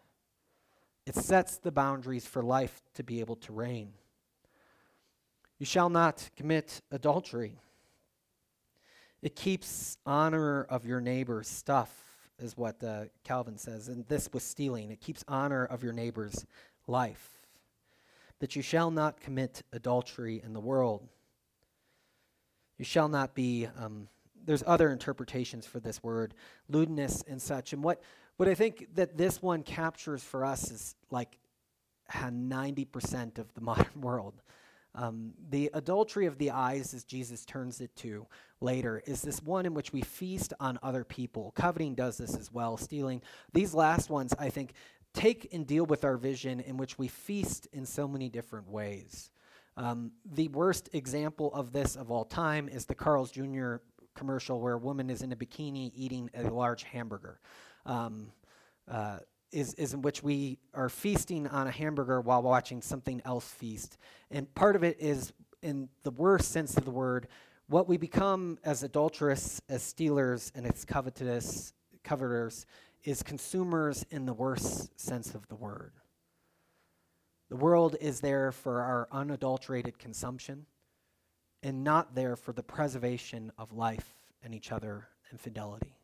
It 1.07 1.17
sets 1.17 1.59
the 1.59 1.73
boundaries 1.73 2.27
for 2.27 2.43
life 2.43 2.83
to 2.95 3.03
be 3.03 3.21
able 3.21 3.37
to 3.37 3.53
reign. 3.53 3.93
You 5.59 5.67
shall 5.67 5.91
not 5.91 6.31
commit 6.37 6.81
adultery. 6.91 7.59
It 9.21 9.37
keeps 9.37 9.99
honor 10.05 10.65
of 10.65 10.85
your 10.85 11.01
neighbor's 11.01 11.49
stuff, 11.49 11.93
is 12.39 12.57
what 12.57 12.83
uh, 12.83 13.05
Calvin 13.25 13.57
says. 13.57 13.89
And 13.89 14.07
this 14.09 14.29
was 14.33 14.43
stealing. 14.43 14.91
It 14.91 15.01
keeps 15.01 15.25
honor 15.29 15.65
of 15.65 15.83
your 15.85 15.93
neighbor's 15.93 16.45
life. 16.87 17.31
That 18.41 18.57
you 18.57 18.63
shall 18.63 18.91
not 18.91 19.21
commit 19.21 19.63
adultery 19.73 20.43
in 20.45 20.53
the 20.53 20.61
world. 20.61 21.07
You 22.79 22.85
shall 22.85 23.09
not 23.09 23.35
be, 23.35 23.69
um, 23.79 24.09
there's 24.45 24.65
other 24.67 24.91
interpretations 24.91 25.67
for 25.67 25.79
this 25.79 26.03
word, 26.03 26.35
lewdness 26.69 27.23
and 27.29 27.41
such. 27.41 27.73
And 27.73 27.85
what, 27.85 28.03
what 28.43 28.51
I 28.51 28.55
think 28.55 28.89
that 28.97 29.17
this 29.17 29.41
one 29.41 29.63
captures 29.63 30.21
for 30.21 30.45
us 30.45 30.69
is 30.73 30.97
like 31.13 31.39
90% 32.13 33.39
of 33.39 33.55
the 33.55 33.61
modern 33.61 34.01
world. 34.01 34.35
Um, 34.97 35.35
the 35.49 35.71
adultery 35.75 36.27
of 36.27 36.39
the 36.39 36.51
eyes, 36.51 36.93
as 36.93 37.05
Jesus 37.05 37.45
turns 37.45 37.81
it 37.81 37.95
to 37.99 38.27
later, 38.61 39.01
is 39.07 39.23
this 39.23 39.41
one 39.45 39.65
in 39.65 39.75
which 39.75 39.93
we 39.93 40.01
feast 40.01 40.55
on 40.59 40.77
other 40.83 41.05
people. 41.05 41.53
Coveting 41.55 41.95
does 41.95 42.19
this 42.19 42.35
as 42.35 42.51
well, 42.51 42.77
stealing. 42.77 43.23
These 43.53 43.75
last 43.75 44.11
ones, 44.11 44.35
I 44.37 44.51
think, 44.51 44.73
take 45.15 45.55
and 45.55 45.65
deal 45.65 45.87
with 45.87 46.05
our 46.05 46.17
vision 46.17 46.59
in 46.59 46.77
which 46.77 46.99
we 46.99 47.07
feast 47.07 47.69
in 47.73 47.87
so 47.87 48.09
many 48.09 48.29
different 48.29 48.69
ways. 48.69 49.31
Um, 49.77 50.11
the 50.25 50.49
worst 50.49 50.89
example 50.95 51.55
of 51.55 51.71
this 51.71 51.95
of 51.95 52.11
all 52.11 52.25
time 52.25 52.69
is 52.69 52.87
the 52.87 52.97
Carl's 52.97 53.31
Jr. 53.31 53.77
commercial 54.17 54.61
where 54.61 54.75
a 54.75 54.79
woman 54.79 55.11
is 55.11 55.23
in 55.23 55.31
a 55.31 55.37
bikini 55.37 55.93
eating 55.95 56.29
a 56.35 56.51
large 56.51 56.83
hamburger 56.83 57.39
um, 57.87 58.33
uh, 58.89 59.19
is, 59.53 59.75
is 59.75 59.95
in 59.95 60.03
which 60.03 60.23
we 60.23 60.59
are 60.75 60.89
feasting 60.89 61.47
on 61.47 61.67
a 61.67 61.71
hamburger 61.71 62.21
while 62.21 62.43
watching 62.43 62.81
something 62.81 63.21
else 63.25 63.47
feast. 63.47 63.99
And 64.31 64.53
part 64.55 64.77
of 64.77 64.83
it 64.83 64.97
is, 64.99 65.33
in 65.63 65.89
the 66.03 66.11
worst 66.11 66.51
sense 66.51 66.77
of 66.77 66.85
the 66.85 66.91
word, 66.91 67.29
what 67.69 67.89
we 67.89 67.97
become 67.97 68.59
as 68.65 68.83
adulterous, 68.83 69.61
as 69.69 69.83
stealers, 69.83 70.51
and 70.55 70.67
as 70.67 70.85
covetous, 70.85 71.73
coveters 72.03 72.67
is 73.05 73.23
consumers 73.23 74.05
in 74.11 74.27
the 74.27 74.33
worst 74.33 74.99
sense 74.99 75.35
of 75.35 75.47
the 75.49 75.55
word. 75.55 75.93
The 77.51 77.57
world 77.57 77.97
is 78.01 78.21
there 78.21 78.51
for 78.53 78.81
our 78.81 79.09
unadulterated 79.13 79.99
consumption 79.99 80.67
and 81.63 81.85
not 81.85 82.15
there 82.15 82.37
for 82.37 82.53
the 82.53 82.63
preservation 82.63 83.53
of 83.59 83.73
life 83.73 84.15
and 84.43 84.55
each 84.55 84.73
other 84.73 85.09
and 85.31 85.39
fidelity 85.39 85.97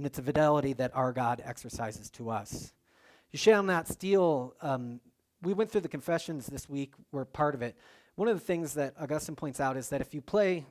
and 0.00 0.06
it's 0.06 0.18
a 0.18 0.22
fidelity 0.22 0.72
that 0.72 0.96
our 0.96 1.12
God 1.12 1.42
exercises 1.44 2.08
to 2.08 2.30
us. 2.30 2.72
You 3.32 3.38
shall 3.38 3.62
not 3.62 3.86
steal. 3.86 4.54
Um, 4.62 4.98
we 5.42 5.52
went 5.52 5.70
through 5.70 5.82
the 5.82 5.88
confessions 5.88 6.46
this 6.46 6.70
week, 6.70 6.94
we're 7.12 7.26
part 7.26 7.54
of 7.54 7.60
it. 7.60 7.76
One 8.14 8.26
of 8.26 8.34
the 8.34 8.42
things 8.42 8.72
that 8.74 8.94
Augustine 8.98 9.36
points 9.36 9.60
out 9.60 9.76
is 9.76 9.90
that 9.90 10.00
if 10.00 10.14
you 10.14 10.22
play 10.22 10.64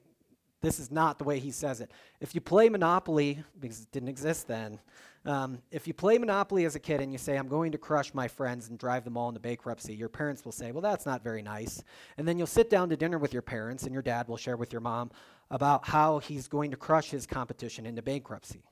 This 0.61 0.79
is 0.79 0.91
not 0.91 1.17
the 1.17 1.23
way 1.23 1.39
he 1.39 1.51
says 1.51 1.79
it. 1.79 1.91
If 2.19 2.35
you 2.35 2.41
play 2.41 2.69
Monopoly, 2.69 3.43
because 3.59 3.81
it 3.81 3.91
didn't 3.91 4.09
exist 4.09 4.47
then, 4.47 4.79
um, 5.25 5.59
if 5.71 5.87
you 5.87 5.93
play 5.93 6.17
Monopoly 6.17 6.65
as 6.65 6.75
a 6.75 6.79
kid 6.79 7.01
and 7.01 7.11
you 7.11 7.17
say, 7.17 7.37
I'm 7.37 7.47
going 7.47 7.71
to 7.71 7.77
crush 7.77 8.13
my 8.13 8.27
friends 8.27 8.67
and 8.67 8.77
drive 8.77 9.03
them 9.03 9.15
all 9.15 9.29
into 9.29 9.39
bankruptcy, 9.39 9.93
your 9.93 10.09
parents 10.09 10.43
will 10.43 10.51
say, 10.51 10.71
Well, 10.71 10.81
that's 10.81 11.05
not 11.05 11.23
very 11.23 11.41
nice. 11.41 11.83
And 12.17 12.27
then 12.27 12.37
you'll 12.37 12.47
sit 12.47 12.69
down 12.69 12.89
to 12.89 12.97
dinner 12.97 13.17
with 13.17 13.31
your 13.31 13.41
parents, 13.41 13.83
and 13.83 13.93
your 13.93 14.01
dad 14.01 14.27
will 14.27 14.37
share 14.37 14.57
with 14.57 14.73
your 14.73 14.81
mom 14.81 15.11
about 15.51 15.87
how 15.87 16.19
he's 16.19 16.47
going 16.47 16.71
to 16.71 16.77
crush 16.77 17.09
his 17.09 17.25
competition 17.25 17.85
into 17.85 18.01
bankruptcy. 18.01 18.63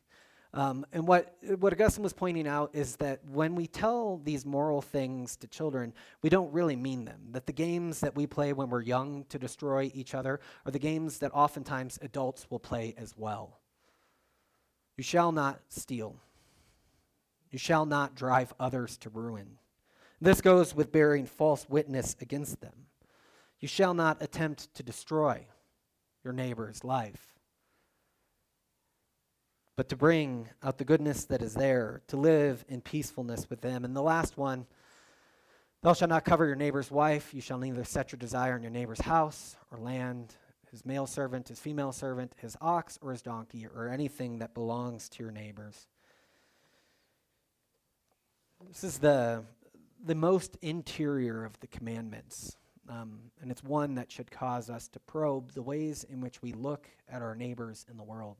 Um, 0.53 0.85
and 0.93 1.07
what, 1.07 1.35
what 1.59 1.73
Augustine 1.73 2.03
was 2.03 2.13
pointing 2.13 2.47
out 2.47 2.71
is 2.73 2.95
that 2.97 3.19
when 3.25 3.53
we 3.55 3.67
tell 3.67 4.21
these 4.23 4.45
moral 4.45 4.81
things 4.81 5.35
to 5.37 5.47
children, 5.47 5.93
we 6.21 6.29
don't 6.29 6.51
really 6.53 6.75
mean 6.75 7.05
them. 7.05 7.19
That 7.31 7.45
the 7.45 7.53
games 7.53 7.99
that 7.99 8.15
we 8.15 8.27
play 8.27 8.53
when 8.53 8.69
we're 8.69 8.81
young 8.81 9.25
to 9.29 9.37
destroy 9.37 9.91
each 9.93 10.15
other 10.15 10.39
are 10.65 10.71
the 10.71 10.79
games 10.79 11.19
that 11.19 11.31
oftentimes 11.33 11.99
adults 12.01 12.49
will 12.49 12.59
play 12.59 12.95
as 12.97 13.13
well. 13.17 13.59
You 14.95 15.03
shall 15.03 15.31
not 15.31 15.59
steal. 15.67 16.15
You 17.51 17.59
shall 17.59 17.85
not 17.85 18.15
drive 18.15 18.53
others 18.59 18.97
to 18.99 19.09
ruin. 19.09 19.57
This 20.19 20.41
goes 20.41 20.73
with 20.73 20.91
bearing 20.91 21.25
false 21.25 21.67
witness 21.69 22.15
against 22.19 22.61
them. 22.61 22.73
You 23.59 23.67
shall 23.67 23.93
not 23.93 24.21
attempt 24.21 24.73
to 24.75 24.83
destroy 24.83 25.45
your 26.23 26.33
neighbor's 26.33 26.83
life 26.83 27.36
but 29.77 29.89
to 29.89 29.95
bring 29.95 30.49
out 30.63 30.79
the 30.79 30.83
goodness 30.83 31.25
that 31.25 31.41
is 31.41 31.53
there, 31.53 32.01
to 32.07 32.17
live 32.17 32.65
in 32.67 32.81
peacefulness 32.81 33.47
with 33.47 33.61
them. 33.61 33.85
And 33.85 33.95
the 33.95 34.01
last 34.01 34.35
one, 34.35 34.65
thou 35.83 35.93
shalt 35.93 36.09
not 36.09 36.25
cover 36.25 36.47
your 36.47 36.55
neighbor's 36.55 36.89
wife, 36.89 37.33
you 37.33 37.39
shall 37.39 37.59
neither 37.59 37.85
set 37.85 38.11
your 38.11 38.17
desire 38.17 38.55
on 38.55 38.63
your 38.63 38.71
neighbor's 38.71 39.01
house 39.01 39.55
or 39.71 39.77
land, 39.77 40.35
his 40.71 40.83
male 40.83 41.05
servant, 41.05 41.47
his 41.47 41.59
female 41.59 41.91
servant, 41.91 42.33
his 42.41 42.57
ox 42.59 42.97
or 43.03 43.11
his 43.11 43.21
donkey, 43.21 43.67
or 43.67 43.87
anything 43.87 44.39
that 44.39 44.55
belongs 44.55 45.07
to 45.09 45.23
your 45.23 45.31
neighbors. 45.31 45.87
This 48.67 48.83
is 48.83 48.97
the, 48.97 49.43
the 50.03 50.15
most 50.15 50.57
interior 50.63 51.45
of 51.45 51.57
the 51.59 51.67
commandments. 51.67 52.57
Um, 52.89 53.19
and 53.41 53.51
it's 53.51 53.63
one 53.63 53.95
that 53.95 54.11
should 54.11 54.31
cause 54.31 54.71
us 54.71 54.87
to 54.87 54.99
probe 55.01 55.51
the 55.51 55.61
ways 55.61 56.03
in 56.09 56.19
which 56.19 56.41
we 56.41 56.53
look 56.53 56.87
at 57.07 57.21
our 57.21 57.35
neighbors 57.35 57.85
in 57.91 57.97
the 57.97 58.03
world. 58.03 58.37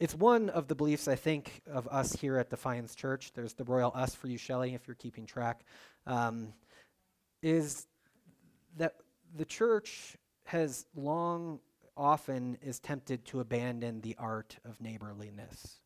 It's 0.00 0.14
one 0.14 0.48
of 0.50 0.66
the 0.66 0.74
beliefs, 0.74 1.06
I 1.06 1.14
think, 1.14 1.62
of 1.70 1.86
us 1.86 2.14
here 2.14 2.36
at 2.36 2.50
Defiance 2.50 2.96
Church. 2.96 3.32
There's 3.32 3.54
the 3.54 3.64
royal 3.64 3.92
us 3.94 4.14
for 4.14 4.26
you, 4.26 4.36
Shelley, 4.36 4.74
if 4.74 4.88
you're 4.88 4.96
keeping 4.96 5.24
track. 5.24 5.64
Um, 6.06 6.52
is 7.42 7.86
that 8.76 8.96
the 9.36 9.44
church 9.44 10.16
has 10.46 10.86
long, 10.96 11.60
often, 11.96 12.58
is 12.60 12.80
tempted 12.80 13.24
to 13.26 13.38
abandon 13.38 14.00
the 14.00 14.16
art 14.18 14.56
of 14.64 14.80
neighborliness. 14.80 15.80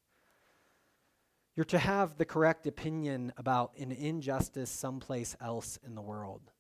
You're 1.54 1.64
to 1.66 1.78
have 1.78 2.16
the 2.16 2.24
correct 2.24 2.66
opinion 2.66 3.32
about 3.36 3.72
an 3.78 3.92
injustice 3.92 4.70
someplace 4.70 5.36
else 5.40 5.78
in 5.84 5.94
the 5.94 6.00
world. 6.00 6.52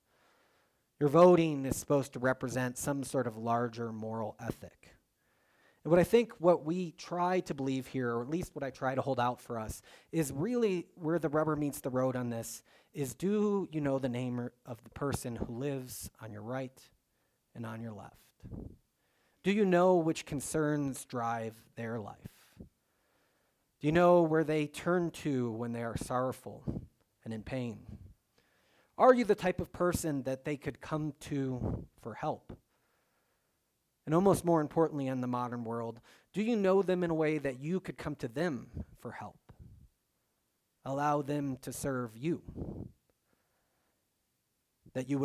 Your 1.00 1.08
voting 1.08 1.64
is 1.64 1.76
supposed 1.76 2.12
to 2.12 2.18
represent 2.18 2.76
some 2.76 3.04
sort 3.04 3.26
of 3.26 3.38
larger 3.38 3.90
moral 3.90 4.36
ethic. 4.38 4.97
And 5.84 5.90
what 5.90 6.00
I 6.00 6.04
think 6.04 6.32
what 6.38 6.64
we 6.64 6.92
try 6.92 7.40
to 7.40 7.54
believe 7.54 7.86
here, 7.86 8.10
or 8.10 8.22
at 8.22 8.28
least 8.28 8.54
what 8.54 8.64
I 8.64 8.70
try 8.70 8.94
to 8.94 9.00
hold 9.00 9.20
out 9.20 9.40
for 9.40 9.58
us, 9.58 9.80
is 10.12 10.32
really 10.32 10.86
where 10.94 11.18
the 11.18 11.28
rubber 11.28 11.56
meets 11.56 11.80
the 11.80 11.90
road 11.90 12.16
on 12.16 12.30
this 12.30 12.62
is 12.92 13.14
do 13.14 13.68
you 13.70 13.80
know 13.80 13.98
the 13.98 14.08
name 14.08 14.40
er, 14.40 14.52
of 14.66 14.82
the 14.82 14.90
person 14.90 15.36
who 15.36 15.52
lives 15.52 16.10
on 16.20 16.32
your 16.32 16.42
right 16.42 16.80
and 17.54 17.64
on 17.64 17.80
your 17.80 17.92
left? 17.92 18.16
Do 19.44 19.52
you 19.52 19.64
know 19.64 19.96
which 19.96 20.26
concerns 20.26 21.04
drive 21.04 21.54
their 21.76 21.98
life? 22.00 22.16
Do 22.58 23.86
you 23.86 23.92
know 23.92 24.22
where 24.22 24.44
they 24.44 24.66
turn 24.66 25.10
to 25.22 25.52
when 25.52 25.72
they 25.72 25.84
are 25.84 25.96
sorrowful 25.96 26.64
and 27.24 27.32
in 27.32 27.42
pain? 27.42 27.78
Are 28.96 29.14
you 29.14 29.24
the 29.24 29.36
type 29.36 29.60
of 29.60 29.72
person 29.72 30.24
that 30.24 30.44
they 30.44 30.56
could 30.56 30.80
come 30.80 31.14
to 31.20 31.86
for 32.02 32.14
help? 32.14 32.52
And 34.08 34.14
almost 34.14 34.42
more 34.42 34.62
importantly, 34.62 35.06
in 35.06 35.20
the 35.20 35.26
modern 35.26 35.64
world, 35.64 36.00
do 36.32 36.40
you 36.40 36.56
know 36.56 36.80
them 36.80 37.04
in 37.04 37.10
a 37.10 37.14
way 37.14 37.36
that 37.36 37.60
you 37.60 37.78
could 37.78 37.98
come 37.98 38.14
to 38.14 38.26
them 38.26 38.70
for 39.02 39.12
help? 39.12 39.36
Allow 40.86 41.20
them 41.20 41.58
to 41.60 41.74
serve 41.74 42.16
you. 42.16 42.40
That 44.94 45.10
you 45.10 45.16
would 45.16 45.16